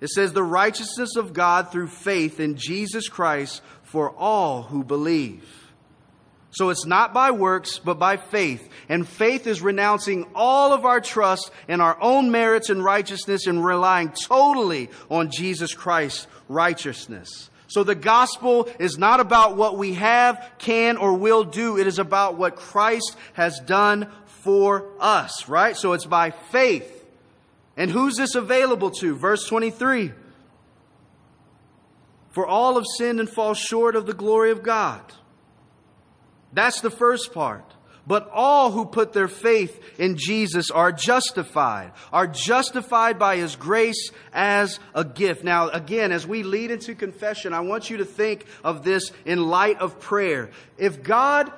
It 0.01 0.09
says, 0.09 0.33
the 0.33 0.43
righteousness 0.43 1.17
of 1.17 1.35
God 1.35 1.71
through 1.71 1.89
faith 1.89 2.41
in 2.41 2.57
Jesus 2.57 3.09
Christ 3.09 3.61
for 3.83 4.11
all 4.11 4.63
who 4.63 4.83
believe. 4.83 5.45
So 6.53 6.71
it's 6.71 6.87
not 6.87 7.15
by 7.15 7.31
works, 7.31 7.79
but 7.79 7.99
by 7.99 8.17
faith. 8.17 8.69
And 8.89 9.07
faith 9.07 9.47
is 9.47 9.63
renouncing 9.63 10.27
all 10.35 10.73
of 10.73 10.85
our 10.85 11.01
trust 11.01 11.51
in 11.69 11.81
our 11.81 11.97
own 12.01 12.31
merits 12.31 12.71
and 12.71 12.83
righteousness 12.83 13.47
and 13.47 13.65
relying 13.65 14.11
totally 14.11 14.91
on 15.11 15.31
Jesus 15.31 15.75
Christ's 15.75 16.27
righteousness. 16.49 17.51
So 17.69 17.85
the 17.85 17.95
gospel 17.95 18.69
is 18.81 18.99
not 18.99 19.21
about 19.21 19.57
what 19.57 19.79
we 19.79 19.95
have, 19.95 20.45
can, 20.59 20.97
or 20.97 21.15
will 21.15 21.45
do. 21.45 21.79
It 21.79 21.87
is 21.87 22.01
about 22.01 22.37
what 22.37 22.57
Christ 22.57 23.17
has 23.35 23.61
done 23.61 24.11
for 24.43 24.87
us, 24.99 25.49
right? 25.49 25.77
So 25.77 25.93
it's 25.93 26.07
by 26.07 26.31
faith. 26.31 27.00
And 27.77 27.91
who's 27.91 28.17
this 28.17 28.35
available 28.35 28.91
to? 28.93 29.15
Verse 29.15 29.47
23. 29.47 30.13
For 32.31 32.47
all 32.47 32.75
have 32.77 32.87
sinned 32.99 33.21
and 33.21 33.29
fall 33.29 33.55
short 33.55 33.97
of 33.97 34.07
the 34.07 34.15
glory 34.15 34.51
of 34.51 34.63
God. 34.63 35.03
That's 36.53 36.81
the 36.81 36.91
first 36.91 37.33
part. 37.33 37.65
But 38.07 38.29
all 38.33 38.73
who 38.73 38.87
put 38.87 39.13
their 39.13 39.29
faith 39.29 39.79
in 39.99 40.17
Jesus 40.17 40.71
are 40.71 40.91
justified, 40.91 41.93
are 42.13 42.27
justified 42.27 43.19
by 43.19 43.37
His 43.37 43.57
grace 43.57 44.11
as 44.33 44.81
a 44.95 45.05
gift. 45.05 45.45
Now, 45.45 45.69
again, 45.69 46.11
as 46.11 46.27
we 46.27 46.43
lead 46.43 46.71
into 46.71 46.95
confession, 46.95 47.53
I 47.53 47.61
want 47.61 47.91
you 47.91 47.99
to 47.99 48.05
think 48.05 48.47
of 48.65 48.83
this 48.85 49.13
in 49.25 49.47
light 49.47 49.79
of 49.79 50.01
prayer. 50.01 50.51
If 50.79 51.03
God 51.03 51.53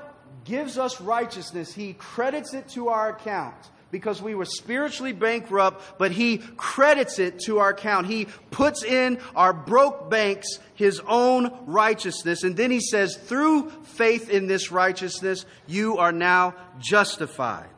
gives 0.45 0.79
us 0.79 1.01
righteousness, 1.01 1.73
He 1.73 1.95
credits 1.95 2.55
it 2.55 2.69
to 2.71 2.89
our 2.89 3.11
account. 3.11 3.57
Because 3.93 4.23
we 4.23 4.35
were 4.35 4.47
spiritually 4.47 5.13
bankrupt, 5.13 5.99
but 5.99 6.11
He 6.11 6.39
credits 6.39 7.21
it 7.21 7.39
to 7.41 7.59
our 7.59 7.69
account. 7.69 8.07
He 8.07 8.27
puts 8.51 8.83
in 8.83 9.21
our 9.37 9.53
broke 9.53 10.11
banks 10.11 10.59
His 10.75 11.01
own 11.07 11.57
righteousness. 11.67 12.43
And 12.43 12.57
then 12.57 12.73
He 12.73 12.81
says, 12.81 13.17
through 13.17 13.71
faith 13.85 14.31
in 14.31 14.49
this 14.49 14.73
righteousness, 14.73 15.45
you 15.69 15.99
are 15.99 16.11
now 16.11 16.55
justified. 16.81 17.69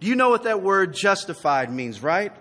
Do 0.00 0.08
you 0.08 0.16
know 0.16 0.30
what 0.30 0.44
that 0.44 0.62
word 0.62 0.94
justified 0.94 1.72
means, 1.72 2.02
right? 2.02 2.32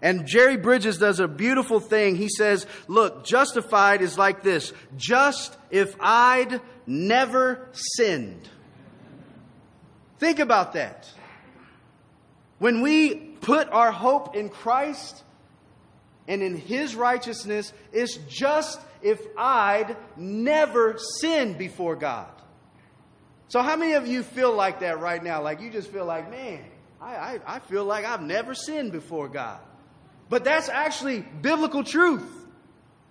And 0.00 0.26
Jerry 0.26 0.56
Bridges 0.56 0.96
does 0.96 1.20
a 1.20 1.28
beautiful 1.28 1.80
thing. 1.80 2.16
He 2.16 2.28
says, 2.28 2.66
look, 2.86 3.24
justified 3.24 4.00
is 4.00 4.16
like 4.16 4.42
this. 4.42 4.72
Just 4.96 5.56
if 5.70 5.94
I'd 6.00 6.60
never 6.86 7.68
sinned. 7.72 8.48
Think 10.18 10.38
about 10.38 10.72
that. 10.72 11.08
When 12.58 12.80
we 12.80 13.14
put 13.14 13.68
our 13.70 13.92
hope 13.92 14.34
in 14.34 14.48
Christ 14.48 15.22
and 16.26 16.42
in 16.42 16.56
His 16.56 16.94
righteousness, 16.94 17.72
it's 17.92 18.16
just 18.28 18.80
if 19.02 19.20
I'd 19.36 19.96
never 20.16 20.98
sinned 21.20 21.58
before 21.58 21.96
God. 21.96 22.30
So, 23.48 23.62
how 23.62 23.76
many 23.76 23.92
of 23.92 24.06
you 24.06 24.22
feel 24.22 24.52
like 24.52 24.80
that 24.80 25.00
right 25.00 25.22
now? 25.22 25.42
Like 25.42 25.60
you 25.60 25.70
just 25.70 25.90
feel 25.90 26.04
like, 26.04 26.30
man, 26.30 26.64
I, 27.00 27.14
I, 27.14 27.40
I 27.46 27.58
feel 27.60 27.84
like 27.84 28.04
I've 28.04 28.22
never 28.22 28.54
sinned 28.54 28.92
before 28.92 29.28
God. 29.28 29.60
But 30.28 30.44
that's 30.44 30.68
actually 30.68 31.20
biblical 31.20 31.82
truth. 31.82 32.28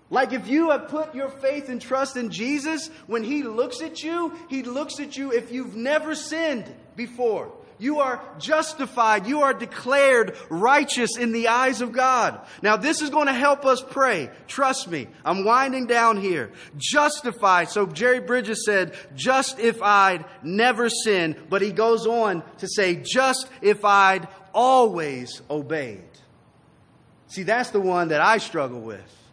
Like 0.09 0.33
if 0.33 0.47
you 0.47 0.69
have 0.69 0.89
put 0.89 1.15
your 1.15 1.29
faith 1.29 1.69
and 1.69 1.81
trust 1.81 2.15
in 2.15 2.29
Jesus, 2.29 2.89
when 3.07 3.23
He 3.23 3.43
looks 3.43 3.81
at 3.81 4.03
you, 4.03 4.33
He 4.49 4.63
looks 4.63 4.99
at 4.99 5.17
you 5.17 5.31
if 5.31 5.51
you've 5.51 5.75
never 5.75 6.13
sinned 6.13 6.71
before. 6.95 7.51
You 7.79 7.99
are 7.99 8.21
justified. 8.39 9.27
You 9.27 9.41
are 9.41 9.53
declared 9.53 10.35
righteous 10.49 11.15
in 11.17 11.31
the 11.31 11.49
eyes 11.49 11.81
of 11.81 11.91
God. 11.91 12.39
Now, 12.61 12.75
this 12.75 13.01
is 13.01 13.09
going 13.09 13.27
to 13.27 13.33
help 13.33 13.65
us 13.65 13.81
pray. 13.81 14.31
Trust 14.47 14.87
me. 14.89 15.07
I'm 15.23 15.45
winding 15.45 15.85
down 15.85 16.17
here. 16.17 16.51
Justified. 16.77 17.69
So 17.69 17.85
Jerry 17.85 18.19
Bridges 18.19 18.65
said, 18.65 18.95
just 19.15 19.59
if 19.59 19.81
I'd 19.83 20.25
never 20.41 20.89
sinned. 20.89 21.35
But 21.49 21.61
he 21.61 21.71
goes 21.71 22.07
on 22.07 22.43
to 22.57 22.67
say, 22.67 22.95
just 22.95 23.47
if 23.61 23.85
I'd 23.85 24.27
always 24.53 25.41
obeyed. 25.49 26.01
See, 27.27 27.43
that's 27.43 27.69
the 27.69 27.81
one 27.81 28.07
that 28.07 28.21
I 28.21 28.39
struggle 28.39 28.81
with. 28.81 29.26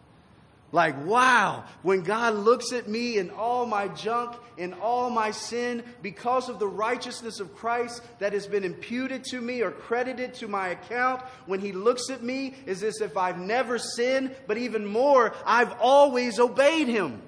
Like, 0.75 1.05
wow, 1.05 1.63
when 1.83 2.01
God 2.01 2.33
looks 2.33 2.73
at 2.73 2.89
me 2.89 3.17
and 3.17 3.31
all 3.31 3.65
my 3.65 3.87
junk 3.87 4.35
and 4.57 4.73
all 4.73 5.09
my 5.09 5.31
sin, 5.31 5.83
because 6.01 6.49
of 6.49 6.59
the 6.59 6.67
righteousness 6.67 7.39
of 7.39 7.55
Christ 7.55 8.01
that 8.19 8.33
has 8.33 8.45
been 8.45 8.65
imputed 8.65 9.23
to 9.31 9.39
me 9.39 9.61
or 9.61 9.71
credited 9.71 10.33
to 10.33 10.49
my 10.49 10.67
account, 10.67 11.21
when 11.45 11.61
He 11.61 11.71
looks 11.71 12.09
at 12.09 12.23
me, 12.23 12.55
is 12.65 12.83
as 12.83 12.99
if 12.99 13.15
I've 13.15 13.39
never 13.39 13.77
sinned, 13.79 14.35
but 14.47 14.57
even 14.57 14.85
more, 14.85 15.33
I've 15.45 15.71
always 15.79 16.41
obeyed 16.41 16.89
Him. 16.89 17.21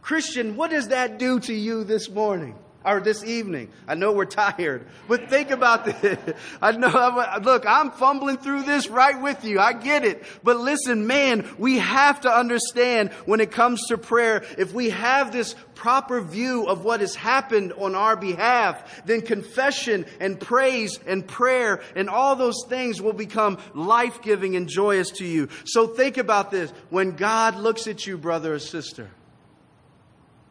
Christian, 0.00 0.56
what 0.56 0.70
does 0.70 0.88
that 0.88 1.18
do 1.18 1.40
to 1.40 1.52
you 1.52 1.84
this 1.84 2.08
morning? 2.08 2.54
Or 2.84 3.00
this 3.00 3.24
evening. 3.24 3.70
I 3.86 3.94
know 3.94 4.12
we're 4.12 4.24
tired, 4.24 4.86
but 5.08 5.28
think 5.28 5.50
about 5.50 5.84
this. 6.02 6.18
I 6.60 6.72
know, 6.72 7.24
look, 7.42 7.64
I'm 7.66 7.90
fumbling 7.90 8.38
through 8.38 8.62
this 8.62 8.88
right 8.88 9.20
with 9.20 9.44
you. 9.44 9.60
I 9.60 9.72
get 9.72 10.04
it. 10.04 10.22
But 10.42 10.58
listen, 10.58 11.06
man, 11.06 11.48
we 11.58 11.78
have 11.78 12.22
to 12.22 12.30
understand 12.30 13.10
when 13.26 13.40
it 13.40 13.50
comes 13.50 13.86
to 13.88 13.98
prayer, 13.98 14.44
if 14.58 14.72
we 14.72 14.90
have 14.90 15.32
this 15.32 15.54
proper 15.74 16.20
view 16.20 16.66
of 16.66 16.84
what 16.84 17.00
has 17.00 17.14
happened 17.14 17.72
on 17.72 17.94
our 17.94 18.16
behalf, 18.16 19.04
then 19.04 19.20
confession 19.20 20.06
and 20.20 20.38
praise 20.38 20.98
and 21.06 21.26
prayer 21.26 21.80
and 21.96 22.08
all 22.08 22.36
those 22.36 22.64
things 22.68 23.02
will 23.02 23.12
become 23.12 23.58
life 23.74 24.22
giving 24.22 24.56
and 24.56 24.68
joyous 24.68 25.10
to 25.10 25.24
you. 25.24 25.48
So 25.64 25.88
think 25.88 26.18
about 26.18 26.50
this. 26.50 26.70
When 26.90 27.12
God 27.12 27.56
looks 27.56 27.86
at 27.86 28.06
you, 28.06 28.16
brother 28.16 28.54
or 28.54 28.58
sister, 28.58 29.10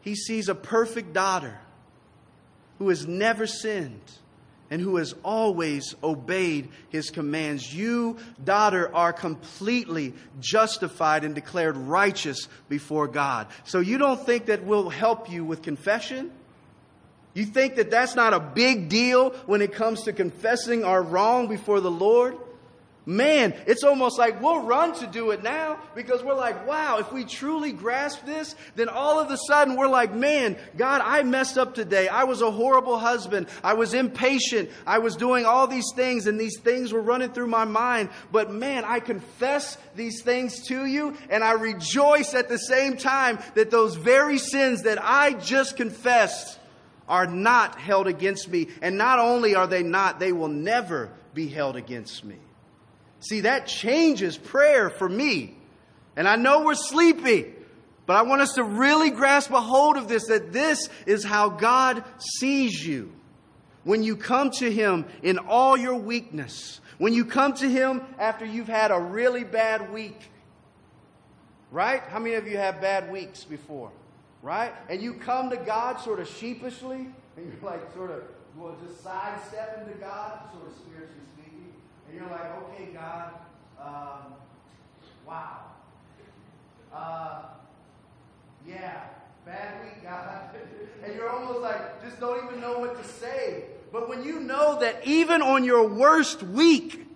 he 0.02 0.16
sees 0.16 0.50
a 0.50 0.56
perfect 0.56 1.14
daughter 1.14 1.58
who 2.82 2.90
has 2.90 3.06
never 3.06 3.46
sinned 3.46 4.02
and 4.72 4.82
who 4.82 4.96
has 4.96 5.14
always 5.24 5.94
obeyed 6.04 6.68
his 6.90 7.12
commands. 7.12 7.72
You, 7.72 8.18
daughter, 8.44 8.90
are 8.96 9.14
completely 9.14 10.16
justified 10.40 11.24
and 11.24 11.36
declared 11.36 11.78
righteous 11.78 12.48
before 12.70 13.08
God. 13.08 13.46
So 13.66 13.82
you 13.82 14.00
don't 14.00 14.20
think 14.26 14.48
that 14.48 14.64
will 14.64 14.90
help 14.90 15.30
you 15.30 15.46
with 15.46 15.62
confession? 15.62 16.32
You 17.36 17.46
think 17.46 17.76
that 17.76 17.92
that's 17.92 18.16
not 18.16 18.34
a 18.34 18.40
big 18.40 18.90
deal 18.90 19.30
when 19.46 19.62
it 19.62 19.74
comes 19.74 20.02
to 20.06 20.12
confessing 20.12 20.84
our 20.84 21.04
wrong 21.04 21.48
before 21.48 21.82
the 21.82 21.92
Lord? 21.92 22.36
Man, 23.04 23.56
it's 23.66 23.84
almost 23.84 24.20
like 24.20 24.40
we'll 24.44 24.62
run 24.62 24.94
to 25.00 25.08
do 25.08 25.32
it 25.32 25.42
now 25.42 25.80
because 25.96 26.22
we're 26.24 26.36
like, 26.36 26.68
wow, 26.68 27.00
if 27.00 27.12
we 27.12 27.26
truly 27.26 27.72
grasp 27.72 28.24
this, 28.26 28.56
then 28.76 28.90
all 28.90 29.20
of 29.20 29.32
a 29.32 29.38
sudden 29.48 29.76
we're 29.76 29.88
like, 29.88 30.14
man, 30.14 30.56
God, 30.78 31.02
I 31.04 31.24
messed 31.24 31.58
up 31.58 31.74
today. 31.74 32.08
I 32.08 32.26
was 32.26 32.44
a 32.44 32.52
horrible 32.52 33.00
husband. 33.00 33.48
I 33.64 33.74
was 33.74 33.96
impatient. 33.96 34.70
I 34.86 35.00
was 35.00 35.16
doing 35.16 35.46
all 35.46 35.66
these 35.66 35.92
things 35.96 36.28
and 36.28 36.40
these 36.40 36.60
things 36.60 36.94
were 36.94 37.02
running 37.02 37.32
through 37.32 37.48
my 37.48 37.66
mind. 37.66 38.10
But 38.32 38.52
man, 38.52 38.84
I 38.86 39.00
confess 39.00 39.80
these 39.96 40.22
things 40.22 40.68
to 40.68 40.86
you 40.86 41.18
and 41.32 41.44
I 41.44 41.54
rejoice 41.54 42.36
at 42.36 42.50
the 42.50 42.60
same 42.60 42.98
time 42.98 43.40
that 43.56 43.72
those 43.72 43.96
very 43.96 44.38
sins 44.38 44.84
that 44.84 45.04
I 45.04 45.34
just 45.34 45.76
confessed 45.76 46.60
are 47.10 47.26
not 47.26 47.80
held 47.80 48.06
against 48.06 48.48
me. 48.48 48.68
And 48.84 48.96
not 48.96 49.18
only 49.18 49.56
are 49.56 49.66
they 49.66 49.82
not, 49.82 50.20
they 50.20 50.32
will 50.32 50.50
never 50.50 51.10
be 51.34 51.48
held 51.48 51.76
against 51.76 52.24
me. 52.24 52.38
See, 53.22 53.42
that 53.42 53.68
changes 53.68 54.38
prayer 54.38 54.90
for 54.90 55.08
me. 55.08 55.56
And 56.16 56.28
I 56.28 56.36
know 56.36 56.64
we're 56.64 56.76
sleepy, 56.76 57.54
but 58.06 58.16
I 58.16 58.24
want 58.24 58.42
us 58.42 58.54
to 58.54 58.64
really 58.64 59.12
grasp 59.12 59.52
a 59.52 59.62
hold 59.62 59.96
of 59.96 60.08
this 60.08 60.28
that 60.28 60.52
this 60.52 60.90
is 61.06 61.24
how 61.24 61.50
God 61.50 62.04
sees 62.40 62.86
you. 62.86 63.14
When 63.84 64.04
you 64.04 64.16
come 64.16 64.52
to 64.52 64.72
Him 64.72 65.06
in 65.24 65.38
all 65.38 65.78
your 65.78 65.96
weakness, 65.96 66.82
when 66.98 67.14
you 67.14 67.26
come 67.26 67.54
to 67.54 67.70
Him 67.70 68.02
after 68.20 68.46
you've 68.46 68.68
had 68.68 68.92
a 68.92 69.00
really 69.00 69.44
bad 69.44 69.92
week, 69.94 70.20
right? 71.72 72.02
How 72.04 72.20
many 72.20 72.36
of 72.36 72.48
you 72.48 72.58
have 72.58 72.82
bad 72.82 73.12
weeks 73.12 73.44
before, 73.44 73.92
right? 74.42 74.74
And 74.90 75.02
you 75.02 75.14
come 75.14 75.50
to 75.52 75.58
God 75.58 76.00
sort 76.00 76.20
of 76.20 76.28
sheepishly, 76.28 77.08
and 77.38 77.54
you're 77.54 77.72
like 77.72 77.82
sort 77.94 78.12
of, 78.12 78.24
well, 78.58 78.76
just 78.86 79.04
sidestepping 79.04 79.94
to 79.94 80.00
God, 80.00 80.40
sort 80.54 80.68
of 80.68 80.74
spiritually 80.76 81.22
and 82.12 82.20
you're 82.20 82.30
like, 82.30 82.58
okay, 82.64 82.90
God, 82.94 83.32
um, 83.80 84.34
wow. 85.26 85.60
Uh, 86.94 87.44
yeah, 88.68 89.04
bad 89.46 89.82
week, 89.84 90.04
God. 90.04 90.50
and 91.06 91.16
you're 91.16 91.30
almost 91.30 91.62
like, 91.62 92.04
just 92.04 92.20
don't 92.20 92.46
even 92.46 92.60
know 92.60 92.80
what 92.80 93.02
to 93.02 93.08
say. 93.08 93.64
But 93.94 94.10
when 94.10 94.26
you 94.26 94.42
know 94.42 94.78
that 94.80 95.08
even 95.08 95.42
on 95.42 95.64
your 95.64 95.88
worst 95.88 96.44
week, 96.44 97.08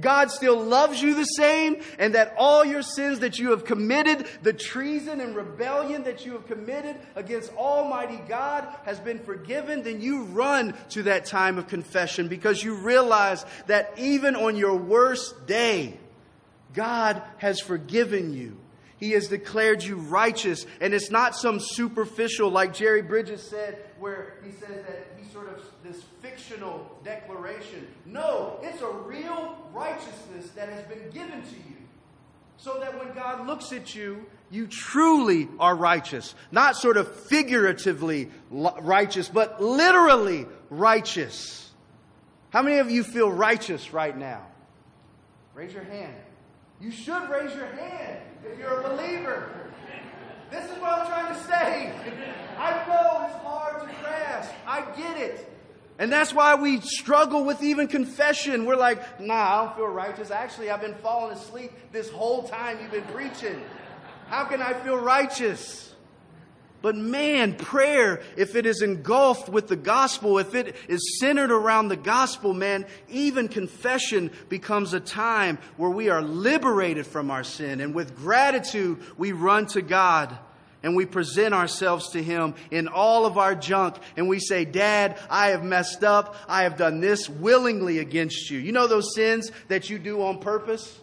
God 0.00 0.30
still 0.30 0.62
loves 0.62 1.00
you 1.00 1.14
the 1.14 1.24
same, 1.24 1.82
and 1.98 2.14
that 2.14 2.34
all 2.36 2.64
your 2.64 2.82
sins 2.82 3.20
that 3.20 3.38
you 3.38 3.50
have 3.50 3.64
committed, 3.64 4.26
the 4.42 4.52
treason 4.52 5.20
and 5.20 5.34
rebellion 5.34 6.04
that 6.04 6.26
you 6.26 6.32
have 6.32 6.46
committed 6.46 6.96
against 7.14 7.52
Almighty 7.54 8.20
God 8.28 8.68
has 8.84 9.00
been 9.00 9.18
forgiven, 9.18 9.82
then 9.82 10.00
you 10.00 10.24
run 10.24 10.74
to 10.90 11.04
that 11.04 11.24
time 11.24 11.56
of 11.56 11.66
confession 11.66 12.28
because 12.28 12.62
you 12.62 12.74
realize 12.74 13.46
that 13.68 13.94
even 13.96 14.36
on 14.36 14.56
your 14.56 14.76
worst 14.76 15.46
day, 15.46 15.98
God 16.74 17.22
has 17.38 17.60
forgiven 17.60 18.34
you. 18.34 18.58
He 18.98 19.12
has 19.12 19.28
declared 19.28 19.82
you 19.82 19.96
righteous, 19.96 20.66
and 20.80 20.94
it's 20.94 21.10
not 21.10 21.36
some 21.36 21.58
superficial, 21.60 22.50
like 22.50 22.74
Jerry 22.74 23.02
Bridges 23.02 23.42
said, 23.42 23.78
where 23.98 24.34
he 24.44 24.50
says 24.50 24.84
that 24.86 25.06
he 25.16 25.30
sort 25.32 25.48
of 25.48 25.62
this 25.82 26.02
fictional 26.20 26.98
declaration. 27.04 27.86
No, 28.04 28.58
it's 28.62 28.82
a 28.82 28.88
real 28.88 29.56
righteousness 29.72 30.50
that 30.54 30.68
has 30.68 30.84
been 30.84 31.10
given 31.10 31.42
to 31.42 31.54
you. 31.54 31.76
So 32.58 32.80
that 32.80 32.98
when 32.98 33.14
God 33.14 33.46
looks 33.46 33.72
at 33.72 33.94
you, 33.94 34.24
you 34.50 34.66
truly 34.66 35.48
are 35.58 35.74
righteous. 35.74 36.34
Not 36.50 36.76
sort 36.76 36.96
of 36.96 37.14
figuratively 37.14 38.30
righteous, 38.50 39.28
but 39.28 39.62
literally 39.62 40.46
righteous. 40.70 41.70
How 42.50 42.62
many 42.62 42.78
of 42.78 42.90
you 42.90 43.02
feel 43.02 43.30
righteous 43.30 43.92
right 43.92 44.16
now? 44.16 44.46
Raise 45.54 45.72
your 45.72 45.84
hand. 45.84 46.14
You 46.80 46.90
should 46.90 47.28
raise 47.28 47.54
your 47.54 47.66
hand 47.66 48.20
if 48.44 48.58
you're 48.58 48.80
a 48.80 48.88
believer. 48.88 49.65
This 50.50 50.64
is 50.64 50.78
what 50.78 51.00
I'm 51.00 51.06
trying 51.06 51.34
to 51.34 51.42
say. 51.44 51.92
I 52.58 52.86
know 52.86 53.26
it's 53.26 53.36
hard 53.44 53.80
to 53.80 53.94
grasp. 54.02 54.52
I 54.66 54.82
get 54.96 55.18
it. 55.18 55.52
And 55.98 56.12
that's 56.12 56.32
why 56.32 56.54
we 56.54 56.80
struggle 56.80 57.44
with 57.44 57.62
even 57.62 57.88
confession. 57.88 58.66
We're 58.66 58.76
like, 58.76 59.20
nah, 59.20 59.34
I 59.34 59.64
don't 59.64 59.76
feel 59.76 59.86
righteous. 59.86 60.30
Actually, 60.30 60.70
I've 60.70 60.82
been 60.82 60.94
falling 60.96 61.36
asleep 61.36 61.72
this 61.90 62.10
whole 62.10 62.46
time 62.48 62.78
you've 62.80 62.90
been 62.90 63.14
preaching. 63.14 63.62
How 64.28 64.44
can 64.44 64.60
I 64.60 64.74
feel 64.74 64.98
righteous? 64.98 65.94
But 66.86 66.94
man, 66.94 67.56
prayer, 67.56 68.20
if 68.36 68.54
it 68.54 68.64
is 68.64 68.80
engulfed 68.80 69.48
with 69.48 69.66
the 69.66 69.74
gospel, 69.74 70.38
if 70.38 70.54
it 70.54 70.76
is 70.86 71.18
centered 71.18 71.50
around 71.50 71.88
the 71.88 71.96
gospel, 71.96 72.54
man, 72.54 72.86
even 73.08 73.48
confession 73.48 74.30
becomes 74.48 74.94
a 74.94 75.00
time 75.00 75.58
where 75.78 75.90
we 75.90 76.10
are 76.10 76.22
liberated 76.22 77.04
from 77.04 77.28
our 77.32 77.42
sin. 77.42 77.80
And 77.80 77.92
with 77.92 78.14
gratitude, 78.14 79.02
we 79.18 79.32
run 79.32 79.66
to 79.70 79.82
God 79.82 80.38
and 80.84 80.94
we 80.94 81.06
present 81.06 81.54
ourselves 81.54 82.10
to 82.10 82.22
Him 82.22 82.54
in 82.70 82.86
all 82.86 83.26
of 83.26 83.36
our 83.36 83.56
junk 83.56 83.96
and 84.16 84.28
we 84.28 84.38
say, 84.38 84.64
Dad, 84.64 85.18
I 85.28 85.48
have 85.48 85.64
messed 85.64 86.04
up. 86.04 86.36
I 86.46 86.62
have 86.62 86.76
done 86.76 87.00
this 87.00 87.28
willingly 87.28 87.98
against 87.98 88.48
you. 88.48 88.60
You 88.60 88.70
know 88.70 88.86
those 88.86 89.12
sins 89.12 89.50
that 89.66 89.90
you 89.90 89.98
do 89.98 90.22
on 90.22 90.38
purpose? 90.38 90.96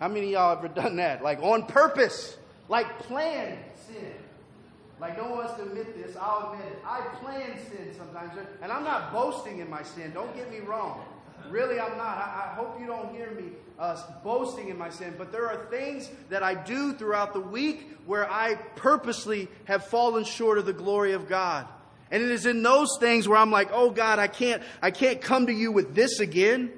How 0.00 0.08
many 0.08 0.26
of 0.26 0.32
y'all 0.32 0.58
ever 0.58 0.66
done 0.66 0.96
that? 0.96 1.22
Like 1.22 1.40
on 1.40 1.66
purpose, 1.66 2.36
like 2.68 2.98
planned. 2.98 3.60
Like 5.00 5.16
no 5.16 5.24
one 5.24 5.38
wants 5.38 5.54
to 5.54 5.62
admit 5.62 5.96
this, 6.00 6.16
I'll 6.16 6.52
admit 6.52 6.66
it. 6.68 6.78
I 6.86 7.00
plan 7.20 7.58
sin 7.68 7.94
sometimes, 7.96 8.32
and 8.62 8.70
I'm 8.70 8.84
not 8.84 9.12
boasting 9.12 9.58
in 9.58 9.68
my 9.68 9.82
sin. 9.82 10.12
Don't 10.12 10.34
get 10.36 10.50
me 10.50 10.60
wrong. 10.60 11.04
Really, 11.50 11.78
I'm 11.78 11.96
not. 11.98 12.16
I, 12.16 12.50
I 12.52 12.54
hope 12.54 12.80
you 12.80 12.86
don't 12.86 13.14
hear 13.14 13.30
me 13.32 13.50
uh, 13.78 14.00
boasting 14.22 14.68
in 14.68 14.78
my 14.78 14.88
sin. 14.88 15.14
But 15.18 15.32
there 15.32 15.46
are 15.46 15.66
things 15.66 16.10
that 16.30 16.42
I 16.42 16.54
do 16.54 16.94
throughout 16.94 17.32
the 17.32 17.40
week 17.40 17.98
where 18.06 18.30
I 18.30 18.54
purposely 18.76 19.48
have 19.64 19.84
fallen 19.84 20.24
short 20.24 20.58
of 20.58 20.66
the 20.66 20.72
glory 20.72 21.12
of 21.12 21.28
God. 21.28 21.66
And 22.10 22.22
it 22.22 22.30
is 22.30 22.46
in 22.46 22.62
those 22.62 22.96
things 23.00 23.26
where 23.26 23.38
I'm 23.38 23.50
like, 23.50 23.70
oh 23.72 23.90
God, 23.90 24.18
I 24.18 24.28
can't, 24.28 24.62
I 24.80 24.90
can't 24.90 25.20
come 25.20 25.46
to 25.48 25.52
you 25.52 25.72
with 25.72 25.94
this 25.94 26.20
again. 26.20 26.72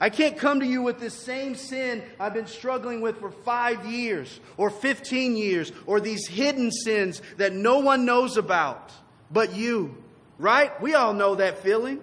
I 0.00 0.10
can't 0.10 0.38
come 0.38 0.60
to 0.60 0.66
you 0.66 0.82
with 0.82 1.00
this 1.00 1.14
same 1.14 1.56
sin 1.56 2.02
I've 2.20 2.34
been 2.34 2.46
struggling 2.46 3.00
with 3.00 3.18
for 3.18 3.30
five 3.30 3.84
years 3.86 4.38
or 4.56 4.70
15 4.70 5.36
years 5.36 5.72
or 5.86 6.00
these 6.00 6.28
hidden 6.28 6.70
sins 6.70 7.20
that 7.36 7.52
no 7.52 7.80
one 7.80 8.04
knows 8.04 8.36
about 8.36 8.92
but 9.30 9.54
you. 9.54 9.96
Right? 10.38 10.80
We 10.80 10.94
all 10.94 11.14
know 11.14 11.34
that 11.34 11.64
feeling. 11.64 12.00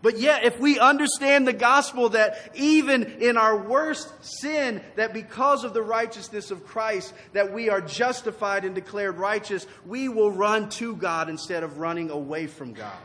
But 0.00 0.18
yet, 0.18 0.44
if 0.44 0.60
we 0.60 0.78
understand 0.78 1.46
the 1.46 1.52
gospel 1.52 2.10
that 2.10 2.52
even 2.54 3.02
in 3.20 3.36
our 3.36 3.56
worst 3.56 4.08
sin, 4.24 4.80
that 4.94 5.12
because 5.12 5.64
of 5.64 5.74
the 5.74 5.82
righteousness 5.82 6.52
of 6.52 6.64
Christ, 6.64 7.12
that 7.32 7.52
we 7.52 7.68
are 7.68 7.80
justified 7.80 8.64
and 8.64 8.76
declared 8.76 9.18
righteous, 9.18 9.66
we 9.84 10.08
will 10.08 10.30
run 10.30 10.68
to 10.70 10.94
God 10.94 11.28
instead 11.28 11.64
of 11.64 11.78
running 11.78 12.10
away 12.10 12.46
from 12.46 12.74
God. 12.74 12.96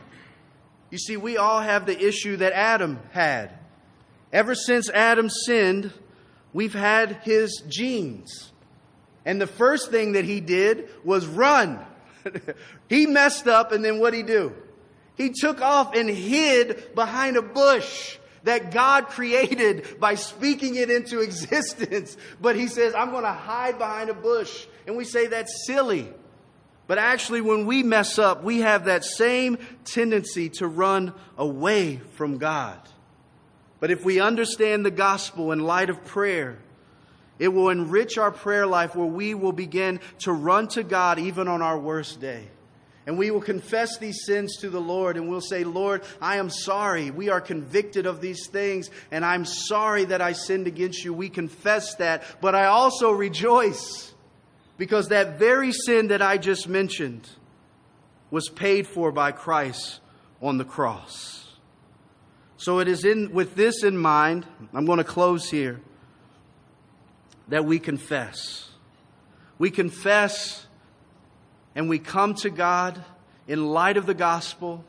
You 0.90 0.98
see, 0.98 1.16
we 1.16 1.36
all 1.36 1.60
have 1.60 1.84
the 1.84 2.00
issue 2.00 2.36
that 2.36 2.52
Adam 2.52 3.00
had. 3.10 3.50
Ever 4.34 4.56
since 4.56 4.90
Adam 4.90 5.30
sinned, 5.30 5.92
we've 6.52 6.74
had 6.74 7.20
his 7.22 7.62
genes. 7.68 8.50
And 9.24 9.40
the 9.40 9.46
first 9.46 9.92
thing 9.92 10.12
that 10.12 10.24
he 10.24 10.40
did 10.40 10.88
was 11.04 11.24
run. 11.24 11.78
he 12.88 13.06
messed 13.06 13.46
up, 13.46 13.70
and 13.70 13.84
then 13.84 14.00
what'd 14.00 14.16
he 14.16 14.24
do? 14.24 14.52
He 15.14 15.30
took 15.30 15.60
off 15.62 15.94
and 15.94 16.10
hid 16.10 16.96
behind 16.96 17.36
a 17.36 17.42
bush 17.42 18.18
that 18.42 18.72
God 18.72 19.06
created 19.10 20.00
by 20.00 20.16
speaking 20.16 20.74
it 20.74 20.90
into 20.90 21.20
existence. 21.20 22.16
But 22.42 22.56
he 22.56 22.66
says, 22.66 22.92
I'm 22.92 23.12
going 23.12 23.22
to 23.22 23.32
hide 23.32 23.78
behind 23.78 24.10
a 24.10 24.14
bush. 24.14 24.66
And 24.88 24.96
we 24.96 25.04
say 25.04 25.28
that's 25.28 25.64
silly. 25.64 26.12
But 26.88 26.98
actually, 26.98 27.40
when 27.40 27.66
we 27.66 27.84
mess 27.84 28.18
up, 28.18 28.42
we 28.42 28.62
have 28.62 28.86
that 28.86 29.04
same 29.04 29.58
tendency 29.84 30.48
to 30.58 30.66
run 30.66 31.14
away 31.38 32.00
from 32.16 32.38
God. 32.38 32.80
But 33.84 33.90
if 33.90 34.02
we 34.02 34.18
understand 34.18 34.82
the 34.82 34.90
gospel 34.90 35.52
in 35.52 35.58
light 35.58 35.90
of 35.90 36.02
prayer, 36.06 36.56
it 37.38 37.48
will 37.48 37.68
enrich 37.68 38.16
our 38.16 38.30
prayer 38.30 38.66
life 38.66 38.96
where 38.96 39.04
we 39.04 39.34
will 39.34 39.52
begin 39.52 40.00
to 40.20 40.32
run 40.32 40.68
to 40.68 40.82
God 40.82 41.18
even 41.18 41.48
on 41.48 41.60
our 41.60 41.78
worst 41.78 42.18
day. 42.18 42.48
And 43.06 43.18
we 43.18 43.30
will 43.30 43.42
confess 43.42 43.98
these 43.98 44.24
sins 44.24 44.56
to 44.62 44.70
the 44.70 44.80
Lord 44.80 45.18
and 45.18 45.28
we'll 45.28 45.42
say, 45.42 45.64
Lord, 45.64 46.02
I 46.18 46.38
am 46.38 46.48
sorry. 46.48 47.10
We 47.10 47.28
are 47.28 47.42
convicted 47.42 48.06
of 48.06 48.22
these 48.22 48.46
things 48.46 48.88
and 49.10 49.22
I'm 49.22 49.44
sorry 49.44 50.06
that 50.06 50.22
I 50.22 50.32
sinned 50.32 50.66
against 50.66 51.04
you. 51.04 51.12
We 51.12 51.28
confess 51.28 51.94
that. 51.96 52.22
But 52.40 52.54
I 52.54 52.64
also 52.64 53.10
rejoice 53.10 54.14
because 54.78 55.08
that 55.08 55.38
very 55.38 55.72
sin 55.72 56.08
that 56.08 56.22
I 56.22 56.38
just 56.38 56.68
mentioned 56.68 57.28
was 58.30 58.48
paid 58.48 58.86
for 58.86 59.12
by 59.12 59.32
Christ 59.32 60.00
on 60.40 60.56
the 60.56 60.64
cross. 60.64 61.43
So 62.64 62.78
it 62.78 62.88
is 62.88 63.04
in, 63.04 63.30
with 63.34 63.56
this 63.56 63.84
in 63.84 63.94
mind, 63.94 64.46
I'm 64.72 64.86
going 64.86 64.96
to 64.96 65.04
close 65.04 65.50
here, 65.50 65.82
that 67.48 67.66
we 67.66 67.78
confess. 67.78 68.70
We 69.58 69.70
confess 69.70 70.66
and 71.74 71.90
we 71.90 71.98
come 71.98 72.32
to 72.36 72.48
God 72.48 73.04
in 73.46 73.66
light 73.66 73.98
of 73.98 74.06
the 74.06 74.14
gospel. 74.14 74.82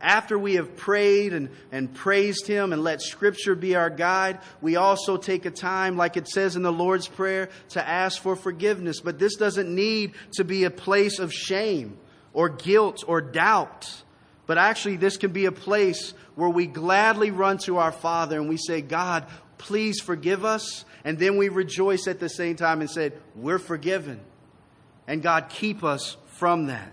After 0.00 0.38
we 0.38 0.54
have 0.54 0.76
prayed 0.76 1.34
and, 1.34 1.50
and 1.70 1.92
praised 1.92 2.46
Him 2.46 2.72
and 2.72 2.82
let 2.82 3.02
Scripture 3.02 3.54
be 3.54 3.74
our 3.74 3.90
guide, 3.90 4.38
we 4.62 4.76
also 4.76 5.18
take 5.18 5.44
a 5.44 5.50
time, 5.50 5.98
like 5.98 6.16
it 6.16 6.26
says 6.26 6.56
in 6.56 6.62
the 6.62 6.72
Lord's 6.72 7.06
Prayer, 7.06 7.50
to 7.68 7.86
ask 7.86 8.22
for 8.22 8.34
forgiveness. 8.34 9.00
But 9.00 9.18
this 9.18 9.36
doesn't 9.36 9.68
need 9.68 10.14
to 10.36 10.44
be 10.44 10.64
a 10.64 10.70
place 10.70 11.18
of 11.18 11.34
shame 11.34 11.98
or 12.32 12.48
guilt 12.48 13.04
or 13.06 13.20
doubt. 13.20 14.03
But 14.46 14.58
actually, 14.58 14.96
this 14.96 15.16
can 15.16 15.32
be 15.32 15.46
a 15.46 15.52
place 15.52 16.12
where 16.34 16.48
we 16.48 16.66
gladly 16.66 17.30
run 17.30 17.58
to 17.58 17.78
our 17.78 17.92
Father 17.92 18.38
and 18.38 18.48
we 18.48 18.58
say, 18.58 18.82
God, 18.82 19.26
please 19.58 20.00
forgive 20.00 20.44
us. 20.44 20.84
And 21.04 21.18
then 21.18 21.36
we 21.36 21.48
rejoice 21.48 22.06
at 22.06 22.20
the 22.20 22.28
same 22.28 22.56
time 22.56 22.80
and 22.80 22.90
say, 22.90 23.12
We're 23.34 23.58
forgiven. 23.58 24.20
And 25.06 25.22
God, 25.22 25.48
keep 25.48 25.84
us 25.84 26.16
from 26.26 26.66
that. 26.66 26.92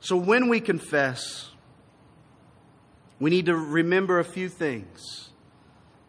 So 0.00 0.16
when 0.16 0.48
we 0.48 0.60
confess, 0.60 1.50
we 3.18 3.30
need 3.30 3.46
to 3.46 3.56
remember 3.56 4.18
a 4.18 4.24
few 4.24 4.48
things 4.48 5.30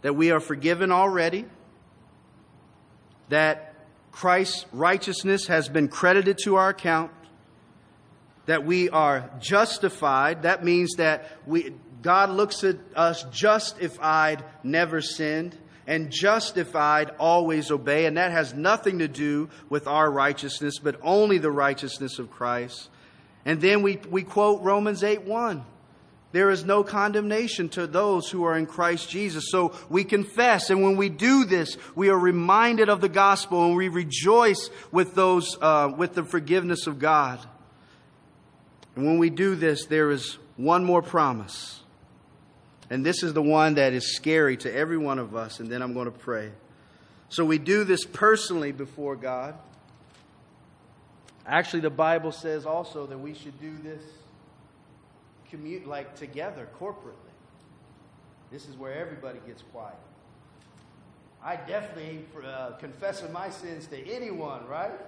that 0.02 0.14
we 0.14 0.32
are 0.32 0.40
forgiven 0.40 0.92
already, 0.92 1.46
that 3.30 3.76
Christ's 4.12 4.66
righteousness 4.72 5.48
has 5.48 5.70
been 5.70 5.88
credited 5.88 6.38
to 6.44 6.56
our 6.56 6.70
account, 6.70 7.12
that 8.46 8.66
we 8.66 8.90
are 8.90 9.30
justified. 9.40 10.44
That 10.44 10.64
means 10.64 10.96
that 10.96 11.38
we, 11.46 11.74
God 12.02 12.30
looks 12.30 12.64
at 12.64 12.78
us 12.96 13.24
justified, 13.32 14.44
never 14.64 15.02
sinned, 15.02 15.58
and 15.88 16.12
justified, 16.12 17.12
always 17.20 17.72
obey. 17.72 18.06
And 18.06 18.18
that 18.18 18.32
has 18.32 18.54
nothing 18.54 19.00
to 19.00 19.08
do 19.08 19.50
with 19.70 19.88
our 19.88 20.10
righteousness, 20.10 20.80
but 20.80 21.00
only 21.02 21.38
the 21.38 21.52
righteousness 21.52 22.20
of 22.20 22.32
Christ. 22.32 22.90
And 23.46 23.62
then 23.62 23.82
we, 23.82 24.00
we 24.10 24.24
quote 24.24 24.62
Romans 24.62 25.04
8 25.04 25.24
1. 25.24 25.66
There 26.32 26.50
is 26.50 26.64
no 26.64 26.84
condemnation 26.84 27.68
to 27.70 27.88
those 27.88 28.30
who 28.30 28.46
are 28.46 28.58
in 28.58 28.66
Christ 28.66 29.10
Jesus. 29.10 29.46
So 29.50 29.74
we 29.90 30.06
confess, 30.06 30.70
and 30.70 30.82
when 30.82 30.96
we 30.96 31.10
do 31.10 31.44
this, 31.44 31.78
we 31.94 32.10
are 32.10 32.18
reminded 32.18 32.88
of 32.88 33.02
the 33.02 33.10
gospel, 33.10 33.66
and 33.66 33.76
we 33.76 33.90
rejoice 33.90 34.70
with 34.92 35.14
those 35.14 35.58
uh, 35.62 35.92
with 35.96 36.14
the 36.14 36.24
forgiveness 36.24 36.88
of 36.88 37.00
God. 37.00 37.46
And 38.96 39.06
when 39.06 39.18
we 39.18 39.30
do 39.30 39.56
this, 39.56 39.86
there 39.86 40.12
is 40.12 40.38
one 40.58 40.84
more 40.84 41.02
promise. 41.02 41.82
And 42.90 43.06
this 43.06 43.24
is 43.24 43.34
the 43.34 43.42
one 43.42 43.76
that 43.76 43.94
is 43.94 44.16
scary 44.16 44.58
to 44.58 44.74
every 44.74 44.98
one 44.98 45.18
of 45.18 45.36
us, 45.36 45.60
and 45.60 45.70
then 45.70 45.82
I'm 45.82 45.94
going 45.94 46.06
to 46.06 46.12
pray. 46.12 46.52
So 47.30 47.46
we 47.46 47.58
do 47.58 47.86
this 47.86 48.04
personally 48.04 48.74
before 48.74 49.16
God. 49.16 49.56
Actually, 51.48 51.80
the 51.80 51.90
Bible 51.90 52.34
says 52.34 52.66
also 52.66 53.06
that 53.08 53.18
we 53.18 53.34
should 53.34 53.60
do 53.62 53.78
this 53.82 54.04
commute 55.50 55.88
like 55.88 56.16
together, 56.16 56.68
corporately. 56.80 57.32
This 58.52 58.68
is 58.68 58.76
where 58.76 58.94
everybody 58.94 59.40
gets 59.48 59.62
quiet. 59.62 59.96
I 61.44 61.56
definitely 61.56 62.26
uh, 62.46 62.72
confessing 62.72 63.32
my 63.32 63.50
sins 63.50 63.88
to 63.88 64.14
anyone, 64.14 64.68
right? 64.68 65.00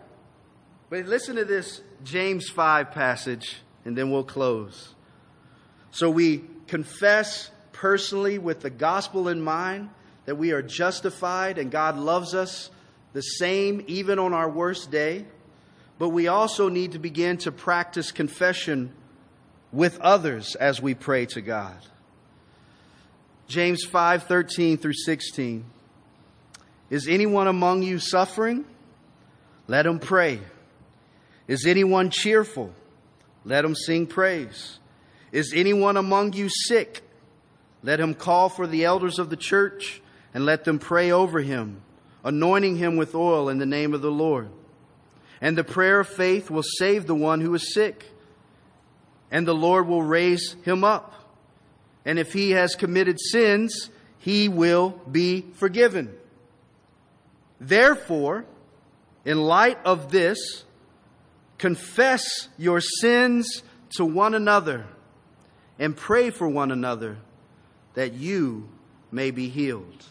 But 0.89 1.05
listen 1.05 1.35
to 1.35 1.45
this 1.45 1.81
James 2.03 2.49
5 2.49 2.91
passage, 2.91 3.57
and 3.85 3.97
then 3.97 4.11
we'll 4.11 4.23
close. 4.23 4.93
So 5.91 6.09
we 6.09 6.43
confess 6.67 7.51
personally 7.71 8.37
with 8.37 8.61
the 8.61 8.69
gospel 8.69 9.27
in 9.27 9.41
mind 9.41 9.89
that 10.25 10.35
we 10.35 10.51
are 10.51 10.61
justified 10.61 11.57
and 11.57 11.69
God 11.69 11.97
loves 11.97 12.33
us 12.33 12.69
the 13.13 13.21
same 13.21 13.83
even 13.87 14.19
on 14.19 14.33
our 14.33 14.49
worst 14.49 14.89
day. 14.89 15.25
But 15.99 16.09
we 16.09 16.27
also 16.27 16.69
need 16.69 16.93
to 16.93 16.99
begin 16.99 17.37
to 17.39 17.51
practice 17.51 18.11
confession 18.11 18.93
with 19.71 19.99
others 20.01 20.55
as 20.55 20.81
we 20.81 20.93
pray 20.93 21.25
to 21.27 21.41
God. 21.41 21.77
James 23.47 23.83
5 23.83 24.23
13 24.23 24.77
through 24.77 24.93
16. 24.93 25.65
Is 26.89 27.07
anyone 27.07 27.47
among 27.47 27.83
you 27.83 27.99
suffering? 27.99 28.65
Let 29.67 29.85
him 29.85 29.99
pray. 29.99 30.39
Is 31.47 31.65
anyone 31.65 32.09
cheerful? 32.09 32.73
Let 33.45 33.65
him 33.65 33.75
sing 33.75 34.07
praise. 34.07 34.79
Is 35.31 35.53
anyone 35.55 35.97
among 35.97 36.33
you 36.33 36.49
sick? 36.49 37.01
Let 37.81 37.99
him 37.99 38.13
call 38.13 38.49
for 38.49 38.67
the 38.67 38.85
elders 38.85 39.19
of 39.19 39.29
the 39.29 39.35
church 39.35 40.01
and 40.33 40.45
let 40.45 40.63
them 40.63 40.79
pray 40.79 41.11
over 41.11 41.41
him, 41.41 41.81
anointing 42.23 42.77
him 42.77 42.97
with 42.97 43.13
oil 43.13 43.49
in 43.49 43.57
the 43.57 43.65
name 43.65 43.93
of 43.93 44.01
the 44.01 44.11
Lord. 44.11 44.49
And 45.41 45.57
the 45.57 45.63
prayer 45.63 45.99
of 45.99 46.07
faith 46.07 46.49
will 46.49 46.63
save 46.63 47.05
the 47.05 47.15
one 47.15 47.41
who 47.41 47.53
is 47.53 47.73
sick, 47.73 48.05
and 49.29 49.45
the 49.45 49.53
Lord 49.53 49.87
will 49.87 50.01
raise 50.01 50.55
him 50.63 50.83
up. 50.83 51.13
And 52.05 52.17
if 52.17 52.31
he 52.31 52.51
has 52.51 52.75
committed 52.75 53.19
sins, 53.19 53.89
he 54.19 54.47
will 54.47 54.91
be 55.11 55.41
forgiven. 55.55 56.15
Therefore, 57.59 58.45
in 59.25 59.41
light 59.41 59.79
of 59.85 60.11
this, 60.11 60.63
confess 61.63 62.49
your 62.57 62.81
sins 62.81 63.63
to 63.89 64.03
one 64.03 64.33
another 64.33 64.85
and 65.79 65.95
pray 65.95 66.29
for 66.29 66.45
one 66.45 66.71
another 66.71 67.15
that 67.93 68.11
you 68.11 68.67
may 69.13 69.31
be 69.31 69.47
healed. 69.47 70.05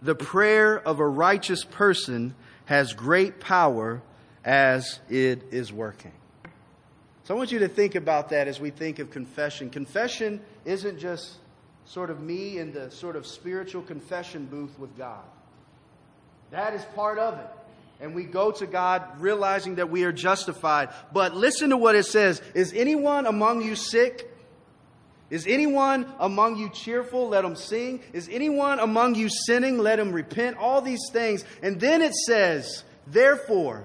The 0.00 0.14
prayer 0.14 0.78
of 0.78 1.00
a 1.00 1.08
righteous 1.08 1.64
person 1.64 2.36
has 2.66 2.92
great 2.92 3.40
power 3.40 4.00
as 4.44 5.00
it 5.08 5.42
is 5.50 5.72
working. 5.72 6.12
So 7.24 7.34
I 7.34 7.36
want 7.36 7.50
you 7.50 7.58
to 7.58 7.68
think 7.68 7.96
about 7.96 8.28
that 8.28 8.46
as 8.46 8.60
we 8.60 8.70
think 8.70 9.00
of 9.00 9.10
confession. 9.10 9.70
Confession 9.70 10.40
isn't 10.64 11.00
just 11.00 11.38
sort 11.84 12.10
of 12.10 12.20
me 12.20 12.58
in 12.58 12.72
the 12.72 12.92
sort 12.92 13.16
of 13.16 13.26
spiritual 13.26 13.82
confession 13.82 14.46
booth 14.46 14.78
with 14.78 14.96
God. 14.96 15.24
That 16.52 16.74
is 16.74 16.84
part 16.94 17.18
of 17.18 17.40
it. 17.40 17.59
And 18.00 18.14
we 18.14 18.24
go 18.24 18.50
to 18.50 18.66
God 18.66 19.20
realizing 19.20 19.74
that 19.76 19.90
we 19.90 20.04
are 20.04 20.12
justified. 20.12 20.88
But 21.12 21.36
listen 21.36 21.70
to 21.70 21.76
what 21.76 21.94
it 21.94 22.06
says 22.06 22.40
Is 22.54 22.72
anyone 22.72 23.26
among 23.26 23.62
you 23.62 23.76
sick? 23.76 24.26
Is 25.28 25.46
anyone 25.46 26.12
among 26.18 26.56
you 26.56 26.70
cheerful? 26.70 27.28
Let 27.28 27.44
him 27.44 27.54
sing. 27.54 28.00
Is 28.12 28.28
anyone 28.30 28.80
among 28.80 29.14
you 29.14 29.28
sinning? 29.28 29.78
Let 29.78 30.00
him 30.00 30.12
repent. 30.12 30.56
All 30.56 30.82
these 30.82 31.08
things. 31.12 31.44
And 31.62 31.78
then 31.78 32.02
it 32.02 32.14
says, 32.14 32.82
Therefore, 33.06 33.84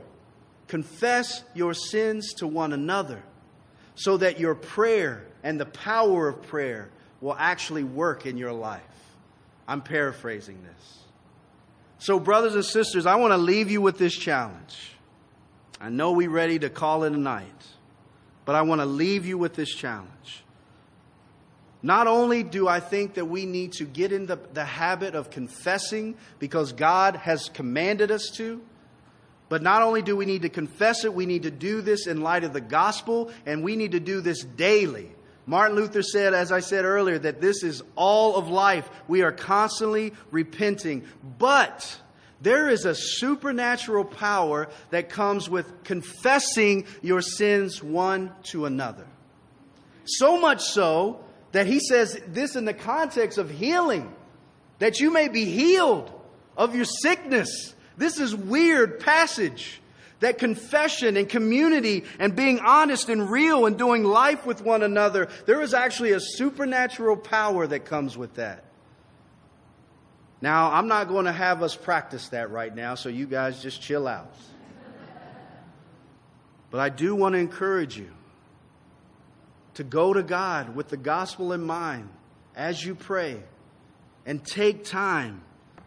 confess 0.68 1.44
your 1.54 1.76
sins 1.76 2.34
to 2.36 2.48
one 2.48 2.74
another 2.74 3.22
so 3.94 4.18
that 4.18 4.40
your 4.40 4.56
prayer 4.56 5.28
and 5.44 5.60
the 5.60 5.66
power 5.66 6.28
of 6.28 6.42
prayer 6.44 6.90
will 7.22 7.36
actually 7.38 7.84
work 7.84 8.26
in 8.26 8.38
your 8.38 8.54
life. 8.54 8.82
I'm 9.68 9.82
paraphrasing 9.82 10.64
this. 10.64 11.05
So, 12.06 12.20
brothers 12.20 12.54
and 12.54 12.64
sisters, 12.64 13.08
I 13.08 13.16
want 13.16 13.32
to 13.32 13.38
leave 13.38 13.72
you 13.72 13.82
with 13.82 13.98
this 13.98 14.14
challenge. 14.14 14.92
I 15.82 15.90
know 15.90 16.12
we're 16.12 16.30
ready 16.30 16.60
to 16.60 16.70
call 16.70 17.04
it 17.04 17.14
a 17.14 17.18
night, 17.18 17.66
but 18.46 18.54
I 18.54 18.62
want 18.62 18.80
to 18.80 18.86
leave 18.86 19.26
you 19.26 19.40
with 19.40 19.56
this 19.56 19.74
challenge. 19.74 20.44
Not 21.82 22.06
only 22.06 22.44
do 22.44 22.68
I 22.68 22.80
think 22.80 23.16
that 23.16 23.26
we 23.26 23.48
need 23.48 23.72
to 23.80 23.86
get 23.86 24.12
in 24.12 24.28
the, 24.28 24.38
the 24.54 24.66
habit 24.66 25.16
of 25.16 25.32
confessing 25.32 26.16
because 26.38 26.74
God 26.74 27.16
has 27.16 27.50
commanded 27.50 28.12
us 28.12 28.30
to, 28.36 28.62
but 29.50 29.64
not 29.64 29.82
only 29.82 30.04
do 30.04 30.16
we 30.16 30.28
need 30.28 30.44
to 30.44 30.50
confess 30.50 31.06
it, 31.06 31.14
we 31.16 31.26
need 31.26 31.42
to 31.42 31.52
do 31.52 31.82
this 31.82 32.06
in 32.06 32.22
light 32.22 32.44
of 32.44 32.54
the 32.54 32.62
gospel, 32.62 33.32
and 33.48 33.64
we 33.64 33.76
need 33.76 33.94
to 33.94 34.00
do 34.00 34.22
this 34.22 34.44
daily. 34.44 35.15
Martin 35.46 35.76
Luther 35.76 36.02
said, 36.02 36.34
as 36.34 36.52
I 36.52 36.60
said 36.60 36.86
earlier, 36.86 37.20
that 37.20 37.42
this 37.42 37.64
is 37.64 37.84
all 37.96 38.36
of 38.36 38.48
life. 38.48 38.90
We 39.08 39.22
are 39.22 39.32
constantly 39.32 40.14
repenting. 40.32 41.06
But 41.38 41.98
there 42.42 42.70
is 42.70 42.86
a 42.86 42.96
supernatural 42.96 44.06
power 44.06 44.70
that 44.90 45.10
comes 45.10 45.50
with 45.50 45.84
confessing 45.84 46.86
your 47.02 47.22
sins 47.22 47.84
one 47.84 48.32
to 48.44 48.66
another. 48.66 49.06
So 50.06 50.40
much 50.40 50.64
so 50.64 51.24
that 51.52 51.68
he 51.68 51.80
says 51.80 52.20
this 52.28 52.56
in 52.56 52.66
the 52.66 52.74
context 52.74 53.38
of 53.38 53.50
healing, 53.50 54.14
that 54.80 55.00
you 55.00 55.12
may 55.12 55.28
be 55.28 55.46
healed 55.46 56.12
of 56.58 56.76
your 56.76 56.86
sickness 56.86 57.76
this 57.98 58.20
is 58.20 58.36
weird 58.36 59.00
passage. 59.00 59.82
That 60.22 60.38
confession 60.38 61.18
and 61.18 61.28
community 61.28 62.06
and 62.20 62.36
being 62.36 62.60
honest 62.60 63.10
and 63.10 63.30
real 63.30 63.66
and 63.66 63.78
doing 63.78 64.04
life 64.04 64.46
with 64.46 64.62
one 64.62 64.82
another, 64.82 65.28
there 65.46 65.62
is 65.62 65.74
actually 65.74 66.14
a 66.14 66.20
supernatural 66.20 67.18
power 67.18 67.68
that 67.68 67.86
comes 67.86 68.18
with 68.18 68.36
that. 68.36 68.64
Now, 70.42 70.72
I'm 70.72 70.88
not 70.88 71.08
going 71.08 71.26
to 71.26 71.32
have 71.32 71.64
us 71.64 71.76
practice 71.76 72.30
that 72.30 72.52
right 72.52 72.74
now, 72.74 72.96
so 72.96 73.10
you 73.10 73.26
guys 73.26 73.62
just 73.62 73.82
chill 73.82 74.08
out. 74.08 74.34
But 76.72 76.80
I 76.82 76.90
do 76.90 77.16
want 77.16 77.34
to 77.34 77.40
encourage 77.40 77.98
you 77.98 78.10
to 79.76 79.84
go 79.84 80.14
to 80.14 80.24
God 80.24 80.76
with 80.76 80.90
the 80.90 80.98
gospel 80.98 81.54
in 81.54 81.62
mind 81.62 82.10
as 82.56 82.84
you 82.84 82.96
pray 82.96 83.42
and 84.26 84.44
take 84.46 84.86
time 84.86 85.42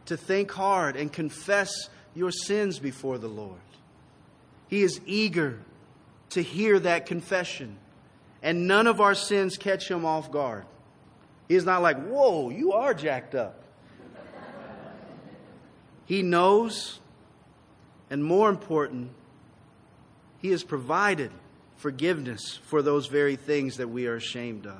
to 0.06 0.16
think 0.16 0.50
hard 0.50 0.96
and 0.96 1.12
confess 1.12 1.70
your 2.14 2.30
sins 2.30 2.78
before 2.78 3.18
the 3.18 3.28
Lord. 3.28 3.60
He 4.68 4.82
is 4.82 5.00
eager 5.06 5.58
to 6.30 6.42
hear 6.42 6.78
that 6.78 7.06
confession, 7.06 7.76
and 8.42 8.66
none 8.66 8.86
of 8.86 9.00
our 9.00 9.14
sins 9.14 9.56
catch 9.56 9.90
him 9.90 10.04
off 10.04 10.30
guard. 10.30 10.66
He 11.48 11.54
is 11.54 11.64
not 11.64 11.82
like, 11.82 11.98
Whoa, 12.06 12.50
you 12.50 12.72
are 12.72 12.94
jacked 12.94 13.34
up. 13.34 13.62
he 16.04 16.22
knows, 16.22 17.00
and 18.10 18.22
more 18.22 18.50
important, 18.50 19.10
he 20.38 20.50
has 20.50 20.62
provided 20.62 21.30
forgiveness 21.76 22.58
for 22.64 22.82
those 22.82 23.06
very 23.06 23.36
things 23.36 23.78
that 23.78 23.88
we 23.88 24.06
are 24.06 24.16
ashamed 24.16 24.66
of. 24.66 24.78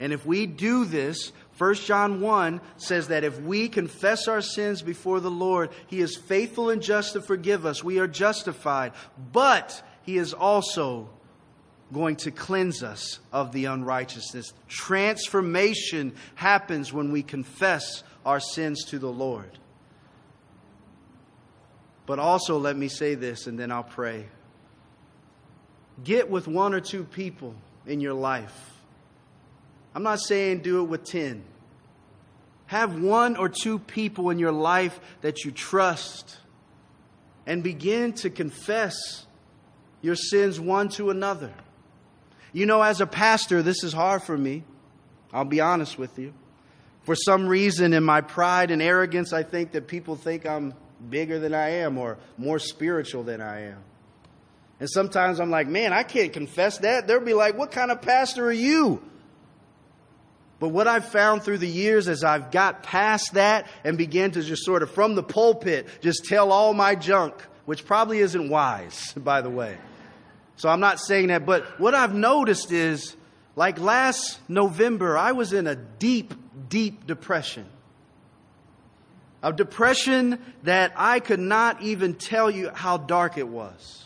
And 0.00 0.14
if 0.14 0.24
we 0.24 0.46
do 0.46 0.86
this, 0.86 1.30
1 1.58 1.74
John 1.74 2.22
1 2.22 2.62
says 2.78 3.08
that 3.08 3.22
if 3.22 3.38
we 3.38 3.68
confess 3.68 4.26
our 4.28 4.40
sins 4.40 4.80
before 4.80 5.20
the 5.20 5.30
Lord, 5.30 5.68
He 5.88 6.00
is 6.00 6.16
faithful 6.16 6.70
and 6.70 6.80
just 6.80 7.12
to 7.12 7.20
forgive 7.20 7.66
us. 7.66 7.84
We 7.84 7.98
are 7.98 8.08
justified. 8.08 8.92
But 9.30 9.82
He 10.02 10.16
is 10.16 10.32
also 10.32 11.10
going 11.92 12.16
to 12.16 12.30
cleanse 12.30 12.82
us 12.82 13.18
of 13.30 13.52
the 13.52 13.66
unrighteousness. 13.66 14.54
Transformation 14.68 16.14
happens 16.34 16.94
when 16.94 17.12
we 17.12 17.22
confess 17.22 18.02
our 18.24 18.40
sins 18.40 18.84
to 18.86 18.98
the 18.98 19.12
Lord. 19.12 19.58
But 22.06 22.18
also, 22.18 22.58
let 22.58 22.76
me 22.76 22.88
say 22.88 23.16
this 23.16 23.46
and 23.46 23.58
then 23.58 23.70
I'll 23.70 23.84
pray. 23.84 24.26
Get 26.02 26.30
with 26.30 26.48
one 26.48 26.72
or 26.72 26.80
two 26.80 27.04
people 27.04 27.54
in 27.86 28.00
your 28.00 28.14
life 28.14 28.79
I'm 29.94 30.02
not 30.02 30.20
saying 30.20 30.60
do 30.60 30.80
it 30.80 30.84
with 30.84 31.04
10. 31.04 31.42
Have 32.66 33.00
one 33.00 33.36
or 33.36 33.48
two 33.48 33.78
people 33.78 34.30
in 34.30 34.38
your 34.38 34.52
life 34.52 35.00
that 35.22 35.44
you 35.44 35.50
trust 35.50 36.38
and 37.46 37.62
begin 37.62 38.12
to 38.12 38.30
confess 38.30 39.26
your 40.02 40.14
sins 40.14 40.60
one 40.60 40.88
to 40.90 41.10
another. 41.10 41.52
You 42.52 42.66
know, 42.66 42.82
as 42.82 43.00
a 43.00 43.06
pastor, 43.06 43.62
this 43.62 43.82
is 43.82 43.92
hard 43.92 44.22
for 44.22 44.36
me. 44.36 44.62
I'll 45.32 45.44
be 45.44 45.60
honest 45.60 45.98
with 45.98 46.18
you. 46.18 46.32
For 47.02 47.14
some 47.14 47.46
reason, 47.46 47.92
in 47.92 48.04
my 48.04 48.20
pride 48.20 48.70
and 48.70 48.82
arrogance, 48.82 49.32
I 49.32 49.42
think 49.42 49.72
that 49.72 49.88
people 49.88 50.16
think 50.16 50.46
I'm 50.46 50.74
bigger 51.08 51.38
than 51.38 51.54
I 51.54 51.70
am 51.70 51.98
or 51.98 52.18
more 52.36 52.58
spiritual 52.58 53.22
than 53.22 53.40
I 53.40 53.68
am. 53.68 53.82
And 54.78 54.88
sometimes 54.88 55.40
I'm 55.40 55.50
like, 55.50 55.66
man, 55.66 55.92
I 55.92 56.02
can't 56.02 56.32
confess 56.32 56.78
that. 56.78 57.06
They'll 57.06 57.20
be 57.20 57.34
like, 57.34 57.56
what 57.56 57.70
kind 57.70 57.90
of 57.90 58.00
pastor 58.00 58.46
are 58.46 58.52
you? 58.52 59.02
But 60.60 60.68
what 60.68 60.86
I've 60.86 61.06
found 61.06 61.42
through 61.42 61.58
the 61.58 61.66
years 61.66 62.06
as 62.06 62.22
I've 62.22 62.50
got 62.50 62.82
past 62.82 63.32
that 63.34 63.66
and 63.82 63.96
began 63.96 64.30
to 64.32 64.42
just 64.42 64.64
sort 64.64 64.82
of 64.82 64.90
from 64.90 65.14
the 65.14 65.22
pulpit 65.22 65.88
just 66.02 66.26
tell 66.26 66.52
all 66.52 66.74
my 66.74 66.94
junk, 66.94 67.34
which 67.64 67.86
probably 67.86 68.18
isn't 68.18 68.50
wise, 68.50 69.12
by 69.16 69.40
the 69.40 69.50
way. 69.50 69.76
So 70.56 70.68
I'm 70.68 70.80
not 70.80 71.00
saying 71.00 71.28
that, 71.28 71.46
but 71.46 71.80
what 71.80 71.94
I've 71.94 72.14
noticed 72.14 72.70
is 72.70 73.16
like 73.56 73.78
last 73.78 74.38
November, 74.48 75.16
I 75.16 75.32
was 75.32 75.54
in 75.54 75.66
a 75.66 75.74
deep, 75.74 76.34
deep 76.68 77.06
depression. 77.06 77.64
A 79.42 79.54
depression 79.54 80.38
that 80.64 80.92
I 80.94 81.20
could 81.20 81.40
not 81.40 81.80
even 81.80 82.12
tell 82.12 82.50
you 82.50 82.68
how 82.68 82.98
dark 82.98 83.38
it 83.38 83.48
was. 83.48 84.04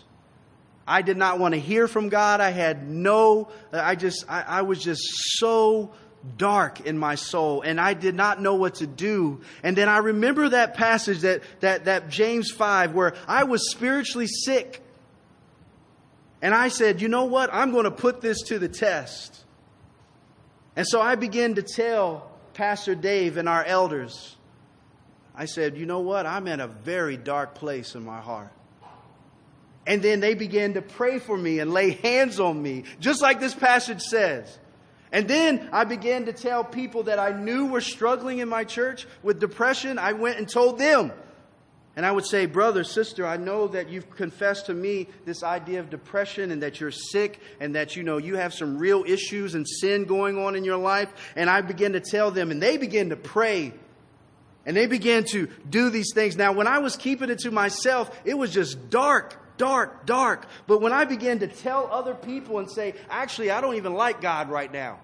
I 0.87 1.03
did 1.03 1.17
not 1.17 1.41
want 1.41 1.55
to 1.55 1.61
hear 1.61 1.89
from 1.89 2.09
God. 2.09 2.41
I 2.41 2.51
had 2.51 2.89
no, 2.89 3.49
I 3.73 3.97
just, 3.97 4.25
I, 4.29 4.43
I 4.43 4.63
was 4.63 4.83
just 4.83 5.03
so 5.39 5.91
dark 6.37 6.81
in 6.81 6.99
my 6.99 7.15
soul 7.15 7.63
and 7.63 7.81
I 7.81 7.95
did 7.95 8.15
not 8.15 8.41
know 8.41 8.55
what 8.55 8.77
to 8.77 8.87
do. 8.87 9.41
And 9.63 9.77
then 9.77 9.89
I 9.89 9.99
remember 9.99 10.49
that 10.49 10.75
passage 10.75 11.21
that, 11.21 11.43
that, 11.61 11.85
that 11.85 12.09
James 12.09 12.51
5 12.51 12.95
where 12.95 13.15
I 13.29 13.45
was 13.45 13.71
spiritually 13.71 14.27
sick. 14.27 14.81
And 16.43 16.55
I 16.55 16.69
said, 16.69 17.01
you 17.01 17.09
know 17.09 17.25
what? 17.25 17.51
I'm 17.53 17.71
going 17.71 17.85
to 17.85 17.91
put 17.91 18.21
this 18.21 18.43
to 18.43 18.59
the 18.59 18.69
test. 18.69 19.45
And 20.77 20.87
so 20.87 21.01
I 21.01 21.15
began 21.15 21.55
to 21.55 21.63
tell 21.63 22.31
Pastor 22.55 22.95
Dave 22.95 23.37
and 23.37 23.49
our 23.49 23.65
elders, 23.65 24.37
I 25.35 25.47
said, 25.47 25.77
you 25.77 25.87
know 25.87 26.01
what? 26.01 26.27
I'm 26.27 26.47
in 26.47 26.61
a 26.61 26.69
very 26.69 27.17
dark 27.17 27.55
place 27.55 27.95
in 27.95 28.05
my 28.05 28.21
heart. 28.21 28.53
And 29.87 30.01
then 30.01 30.21
they 30.21 30.35
began 30.35 30.75
to 30.75 30.83
pray 30.83 31.19
for 31.19 31.37
me 31.37 31.59
and 31.59 31.71
lay 31.73 31.91
hands 31.91 32.41
on 32.41 32.61
me, 32.63 32.85
just 33.01 33.21
like 33.21 33.41
this 33.41 33.55
passage 33.55 34.01
says. 34.01 34.59
And 35.15 35.29
then 35.29 35.69
I 35.73 35.85
began 35.85 36.27
to 36.27 36.33
tell 36.33 36.65
people 36.65 37.05
that 37.05 37.21
I 37.21 37.31
knew 37.31 37.67
were 37.67 37.81
struggling 37.81 38.41
in 38.41 38.49
my 38.49 38.65
church 38.65 39.07
with 39.23 39.39
depression. 39.39 39.97
I 39.97 40.13
went 40.13 40.39
and 40.39 40.49
told 40.49 40.77
them. 40.77 41.13
And 41.95 42.05
I 42.05 42.11
would 42.11 42.27
say, 42.27 42.47
brother, 42.47 42.83
sister, 42.83 43.25
I 43.25 43.37
know 43.37 43.69
that 43.69 43.89
you've 43.89 44.11
confessed 44.11 44.67
to 44.67 44.75
me 44.75 45.07
this 45.25 45.45
idea 45.45 45.79
of 45.79 45.89
depression 45.89 46.51
and 46.51 46.65
that 46.65 46.81
you're 46.81 46.91
sick 46.91 47.39
and 47.61 47.77
that 47.77 47.95
you 47.95 48.03
know 48.03 48.19
you 48.19 48.35
have 48.35 48.53
some 48.53 48.77
real 48.77 49.05
issues 49.07 49.55
and 49.55 49.65
sin 49.69 50.05
going 50.07 50.37
on 50.37 50.57
in 50.57 50.65
your 50.65 50.79
life. 50.79 51.13
And 51.37 51.49
I 51.49 51.61
begin 51.61 51.93
to 51.93 52.01
tell 52.01 52.33
them, 52.33 52.51
and 52.51 52.61
they 52.61 52.77
begin 52.77 53.11
to 53.11 53.17
pray 53.17 53.73
and 54.67 54.77
they 54.77 54.87
began 54.87 55.25
to 55.25 55.47
do 55.69 55.91
these 55.91 56.13
things. 56.13 56.37
Now, 56.37 56.53
when 56.53 56.67
I 56.67 56.79
was 56.79 56.97
keeping 56.97 57.31
it 57.31 57.41
to 57.41 57.53
myself, 57.53 58.11
it 58.25 58.35
was 58.35 58.51
just 58.53 58.91
dark, 58.91 59.37
dark, 59.57 60.07
dark. 60.07 60.47
But 60.67 60.81
when 60.81 60.93
I 60.93 61.05
began 61.05 61.41
to 61.41 61.47
tell 61.47 61.89
other 61.91 62.15
people 62.15 62.59
and 62.59 62.71
say, 62.71 62.95
actually, 63.09 63.51
I 63.51 63.61
don't 63.61 63.77
even 63.77 63.95
like 63.95 64.21
God 64.21 64.51
right 64.51 64.73
now. 64.73 64.99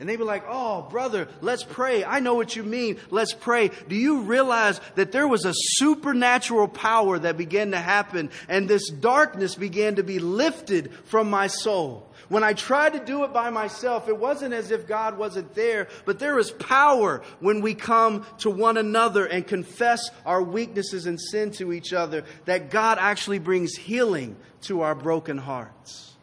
And 0.00 0.08
they'd 0.08 0.16
be 0.16 0.24
like, 0.24 0.44
oh, 0.48 0.82
brother, 0.82 1.28
let's 1.40 1.62
pray. 1.62 2.04
I 2.04 2.18
know 2.18 2.34
what 2.34 2.56
you 2.56 2.64
mean. 2.64 2.98
Let's 3.10 3.32
pray. 3.32 3.70
Do 3.88 3.94
you 3.94 4.22
realize 4.22 4.80
that 4.96 5.12
there 5.12 5.28
was 5.28 5.44
a 5.44 5.52
supernatural 5.54 6.66
power 6.66 7.18
that 7.18 7.36
began 7.36 7.70
to 7.70 7.78
happen 7.78 8.30
and 8.48 8.68
this 8.68 8.90
darkness 8.90 9.54
began 9.54 9.94
to 9.96 10.02
be 10.02 10.18
lifted 10.18 10.92
from 11.04 11.30
my 11.30 11.46
soul? 11.46 12.08
When 12.28 12.42
I 12.42 12.54
tried 12.54 12.94
to 12.94 13.00
do 13.00 13.24
it 13.24 13.32
by 13.32 13.50
myself, 13.50 14.08
it 14.08 14.16
wasn't 14.16 14.54
as 14.54 14.70
if 14.70 14.86
God 14.86 15.18
wasn't 15.18 15.54
there, 15.54 15.88
but 16.04 16.18
there 16.18 16.38
is 16.38 16.50
power 16.50 17.22
when 17.40 17.60
we 17.60 17.74
come 17.74 18.24
to 18.38 18.50
one 18.50 18.76
another 18.76 19.26
and 19.26 19.46
confess 19.46 20.10
our 20.24 20.42
weaknesses 20.42 21.06
and 21.06 21.20
sin 21.20 21.50
to 21.52 21.72
each 21.72 21.92
other, 21.92 22.24
that 22.46 22.70
God 22.70 22.98
actually 22.98 23.38
brings 23.38 23.76
healing 23.76 24.36
to 24.62 24.80
our 24.80 24.94
broken 24.94 25.38
hearts. 25.38 26.14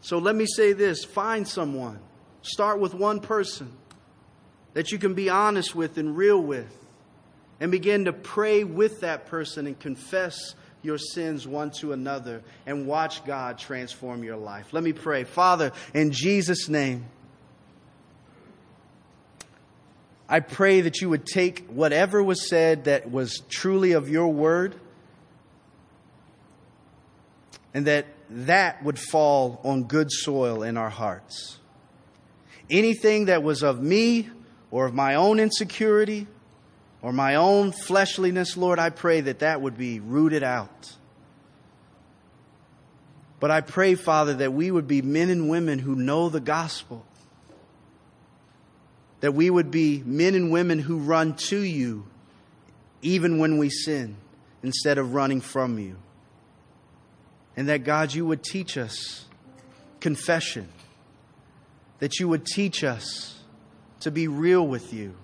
So 0.00 0.18
let 0.18 0.34
me 0.34 0.46
say 0.46 0.72
this 0.72 1.04
find 1.04 1.46
someone, 1.46 2.00
start 2.42 2.80
with 2.80 2.94
one 2.94 3.20
person 3.20 3.72
that 4.74 4.92
you 4.92 4.98
can 4.98 5.14
be 5.14 5.28
honest 5.28 5.74
with 5.74 5.98
and 5.98 6.16
real 6.16 6.40
with, 6.40 6.74
and 7.60 7.70
begin 7.70 8.04
to 8.04 8.12
pray 8.12 8.64
with 8.64 9.00
that 9.00 9.26
person 9.26 9.66
and 9.66 9.78
confess 9.78 10.54
your 10.82 10.98
sins 10.98 11.46
one 11.46 11.70
to 11.70 11.92
another 11.92 12.42
and 12.66 12.86
watch 12.86 13.24
God 13.24 13.58
transform 13.58 14.22
your 14.22 14.36
life. 14.36 14.72
Let 14.72 14.82
me 14.82 14.92
pray. 14.92 15.24
Father, 15.24 15.72
in 15.94 16.12
Jesus' 16.12 16.68
name, 16.68 17.06
I 20.28 20.40
pray 20.40 20.82
that 20.82 21.00
you 21.00 21.08
would 21.08 21.26
take 21.26 21.66
whatever 21.68 22.22
was 22.22 22.48
said 22.48 22.84
that 22.84 23.10
was 23.10 23.42
truly 23.48 23.92
of 23.92 24.08
your 24.08 24.28
word 24.28 24.74
and 27.72 27.86
that 27.86 28.06
that 28.30 28.82
would 28.84 28.98
fall 28.98 29.60
on 29.64 29.84
good 29.84 30.10
soil 30.10 30.62
in 30.62 30.76
our 30.76 30.90
hearts. 30.90 31.58
Anything 32.68 33.26
that 33.26 33.42
was 33.42 33.62
of 33.62 33.82
me 33.82 34.28
or 34.70 34.84
of 34.84 34.94
my 34.94 35.14
own 35.14 35.40
insecurity 35.40 36.26
or 37.00 37.12
my 37.12 37.36
own 37.36 37.72
fleshliness, 37.72 38.56
Lord, 38.56 38.78
I 38.78 38.90
pray 38.90 39.20
that 39.22 39.40
that 39.40 39.60
would 39.60 39.78
be 39.78 40.00
rooted 40.00 40.42
out. 40.42 40.92
But 43.40 43.50
I 43.52 43.60
pray, 43.60 43.94
Father, 43.94 44.34
that 44.34 44.52
we 44.52 44.70
would 44.70 44.88
be 44.88 45.00
men 45.00 45.30
and 45.30 45.48
women 45.48 45.78
who 45.78 45.94
know 45.94 46.28
the 46.28 46.40
gospel. 46.40 47.04
That 49.20 49.32
we 49.32 49.48
would 49.48 49.70
be 49.70 50.02
men 50.04 50.34
and 50.34 50.50
women 50.50 50.80
who 50.80 50.98
run 50.98 51.34
to 51.34 51.58
you 51.58 52.04
even 53.00 53.38
when 53.38 53.58
we 53.58 53.70
sin 53.70 54.16
instead 54.64 54.98
of 54.98 55.14
running 55.14 55.40
from 55.40 55.78
you. 55.78 55.96
And 57.56 57.68
that, 57.68 57.84
God, 57.84 58.12
you 58.12 58.26
would 58.26 58.42
teach 58.42 58.76
us 58.76 59.24
confession. 60.00 60.68
That 62.00 62.18
you 62.18 62.28
would 62.28 62.44
teach 62.44 62.82
us 62.82 63.40
to 64.00 64.10
be 64.10 64.26
real 64.26 64.66
with 64.66 64.92
you 64.92 65.14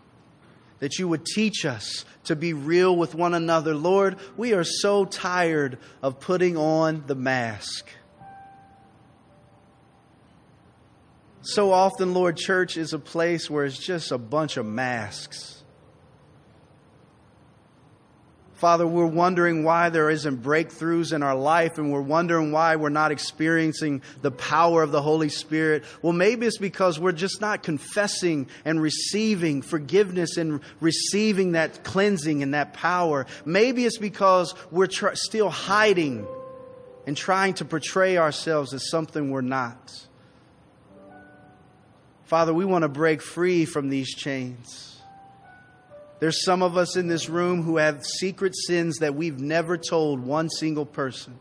that 0.85 0.99
you 0.99 1.09
would 1.09 1.25
teach 1.25 1.65
us 1.65 2.05
to 2.25 2.37
be 2.37 2.53
real 2.53 2.95
with 2.95 3.15
one 3.15 3.33
another. 3.33 3.75
Lord, 3.75 4.19
we 4.37 4.53
are 4.53 4.65
so 4.65 5.07
tired 5.07 5.79
of 6.03 6.21
putting 6.21 6.59
on 6.59 7.05
the 7.07 7.15
mask. 7.15 7.89
So 11.41 11.73
often, 11.73 12.13
Lord, 12.13 12.37
church 12.37 12.77
is 12.77 12.93
a 12.93 12.99
place 12.99 13.49
where 13.49 13.65
it's 13.65 13.79
just 13.79 14.13
a 14.13 14.19
bunch 14.19 14.59
of 14.59 14.67
masks. 14.67 15.54
Father, 18.65 18.87
we're 18.87 19.05
wondering 19.05 19.63
why 19.63 19.91
there 19.91 20.09
isn't 20.09 20.43
breakthroughs 20.43 21.13
in 21.13 21.23
our 21.23 21.35
life 21.35 21.77
and 21.77 21.93
we're 21.93 22.01
wondering 22.01 22.51
why 22.51 22.77
we're 22.77 22.89
not 22.89 23.13
experiencing 23.13 24.01
the 24.23 24.31
power 24.31 24.83
of 24.83 24.91
the 24.91 25.03
Holy 25.03 25.29
Spirit. 25.29 25.85
Well, 26.01 26.15
maybe 26.15 26.47
it's 26.47 26.57
because 26.57 26.99
we're 26.99 27.13
just 27.13 27.43
not 27.43 27.63
confessing 27.63 28.49
and 28.65 28.81
receiving 28.81 29.61
forgiveness 29.61 30.39
and 30.39 30.63
receiving 30.81 31.53
that 31.53 31.85
cleansing 31.85 32.43
and 32.43 32.55
that 32.55 32.73
power. 32.73 33.27
Maybe 33.45 33.85
it's 33.85 33.99
because 33.99 34.55
we're 34.71 34.87
tr- 34.87 35.13
still 35.13 35.51
hiding 35.51 36.27
and 37.07 37.15
trying 37.19 37.53
to 37.57 37.67
portray 37.67 38.17
ourselves 38.17 38.73
as 38.73 38.89
something 38.89 39.31
we're 39.31 39.43
not. 39.43 39.93
Father, 42.25 42.55
we 42.55 42.65
want 42.65 42.81
to 42.81 42.89
break 42.89 43.21
free 43.21 43.67
from 43.67 43.91
these 43.91 44.15
chains. 44.15 44.94
There's 46.21 46.45
some 46.45 46.63
of 46.63 46.77
us 46.77 46.97
in 46.97 47.09
this 47.09 47.29
room 47.29 47.63
who 47.63 47.77
have 47.77 48.05
secret 48.05 48.55
sins 48.57 48.99
that 48.99 49.15
we've 49.15 49.41
never 49.41 49.77
told 49.77 50.21
one 50.21 50.49
single 50.49 50.87
person. 50.87 51.39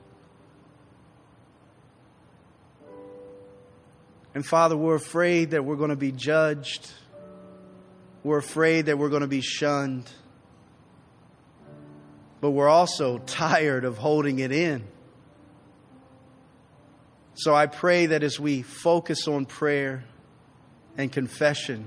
And 4.36 4.46
Father, 4.46 4.76
we're 4.76 4.96
afraid 4.96 5.52
that 5.52 5.64
we're 5.64 5.76
going 5.76 5.92
to 5.92 5.96
be 5.96 6.12
judged. 6.12 6.92
We're 8.24 8.40
afraid 8.40 8.88
that 8.88 8.98
we're 8.98 9.10
going 9.10 9.22
to 9.22 9.28
be 9.28 9.42
shunned. 9.42 10.10
But 12.42 12.52
we're 12.52 12.70
also 12.70 13.18
tired 13.26 13.86
of 13.86 13.98
holding 13.98 14.40
it 14.40 14.52
in. 14.52 14.84
So 17.36 17.54
I 17.54 17.68
pray 17.68 18.08
that 18.08 18.24
as 18.24 18.40
we 18.40 18.62
focus 18.62 19.28
on 19.28 19.46
prayer 19.46 20.04
and 20.98 21.12
confession, 21.12 21.86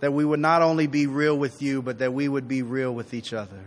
that 0.00 0.12
we 0.12 0.24
would 0.24 0.40
not 0.40 0.62
only 0.62 0.86
be 0.86 1.06
real 1.06 1.36
with 1.36 1.62
you, 1.62 1.82
but 1.82 1.98
that 1.98 2.12
we 2.12 2.28
would 2.28 2.48
be 2.48 2.62
real 2.62 2.92
with 2.92 3.14
each 3.14 3.32
other. 3.32 3.64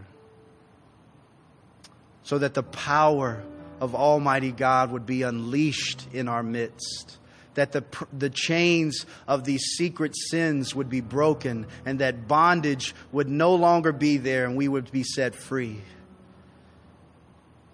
So 2.24 2.38
that 2.40 2.54
the 2.54 2.64
power 2.64 3.42
of 3.80 3.96
Almighty 3.96 4.52
God 4.52 4.92
would 4.92 5.06
be 5.06 5.24
unleashed 5.24 6.08
in 6.14 6.28
our 6.28 6.44
midst. 6.44 7.18
That 7.54 7.72
the, 7.72 7.84
the 8.14 8.30
chains 8.30 9.06
of 9.28 9.44
these 9.44 9.64
secret 9.78 10.16
sins 10.16 10.76
would 10.76 10.90
be 10.90 11.02
broken 11.02 11.66
and 11.86 12.00
that 12.00 12.28
bondage 12.28 12.94
would 13.12 13.30
no 13.30 13.56
longer 13.56 13.92
be 13.92 14.18
there 14.18 14.46
and 14.46 14.56
we 14.56 14.68
would 14.68 14.92
be 14.92 15.04
set 15.04 15.34
free. 15.36 15.82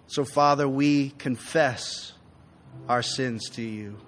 So, 0.06 0.24
Father, 0.24 0.68
we 0.68 1.10
confess 1.10 2.12
our 2.88 3.02
sins 3.02 3.50
to 3.50 3.62
you. 3.62 3.98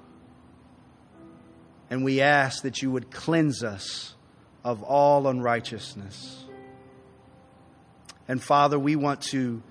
And 1.91 2.05
we 2.05 2.21
ask 2.21 2.63
that 2.63 2.83
you 2.83 2.91
would 2.91 3.11
cleanse 3.11 3.63
us 3.63 4.15
of 4.67 4.83
all 4.83 5.29
unrighteousness. 5.29 6.45
And 8.27 8.43
Father, 8.43 8.77
we 8.77 8.97
want 8.97 9.21
to 9.31 9.62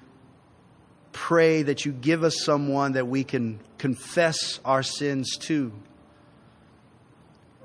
pray 1.11 1.63
that 1.63 1.83
you 1.83 1.91
give 1.91 2.23
us 2.23 2.41
someone 2.41 2.93
that 2.93 3.05
we 3.05 3.25
can 3.25 3.59
confess 3.77 4.61
our 4.63 4.83
sins 4.83 5.35
to 5.41 5.73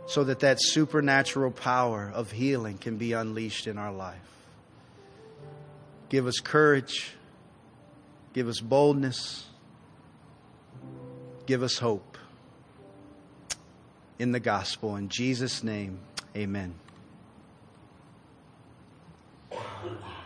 so 0.08 0.24
that 0.24 0.40
that 0.40 0.60
supernatural 0.60 1.52
power 1.52 2.10
of 2.12 2.32
healing 2.32 2.78
can 2.78 2.96
be 2.96 3.12
unleashed 3.12 3.68
in 3.68 3.78
our 3.78 3.92
life. 3.92 4.18
Give 6.08 6.26
us 6.26 6.40
courage. 6.40 7.14
Give 8.32 8.48
us 8.48 8.58
boldness. 8.58 9.46
Give 11.46 11.62
us 11.62 11.78
hope 11.78 12.18
in 14.18 14.32
the 14.32 14.40
gospel. 14.40 14.96
In 14.96 15.08
Jesus' 15.08 15.62
name, 15.62 16.00
amen. 16.36 16.74
Good. 19.82 20.19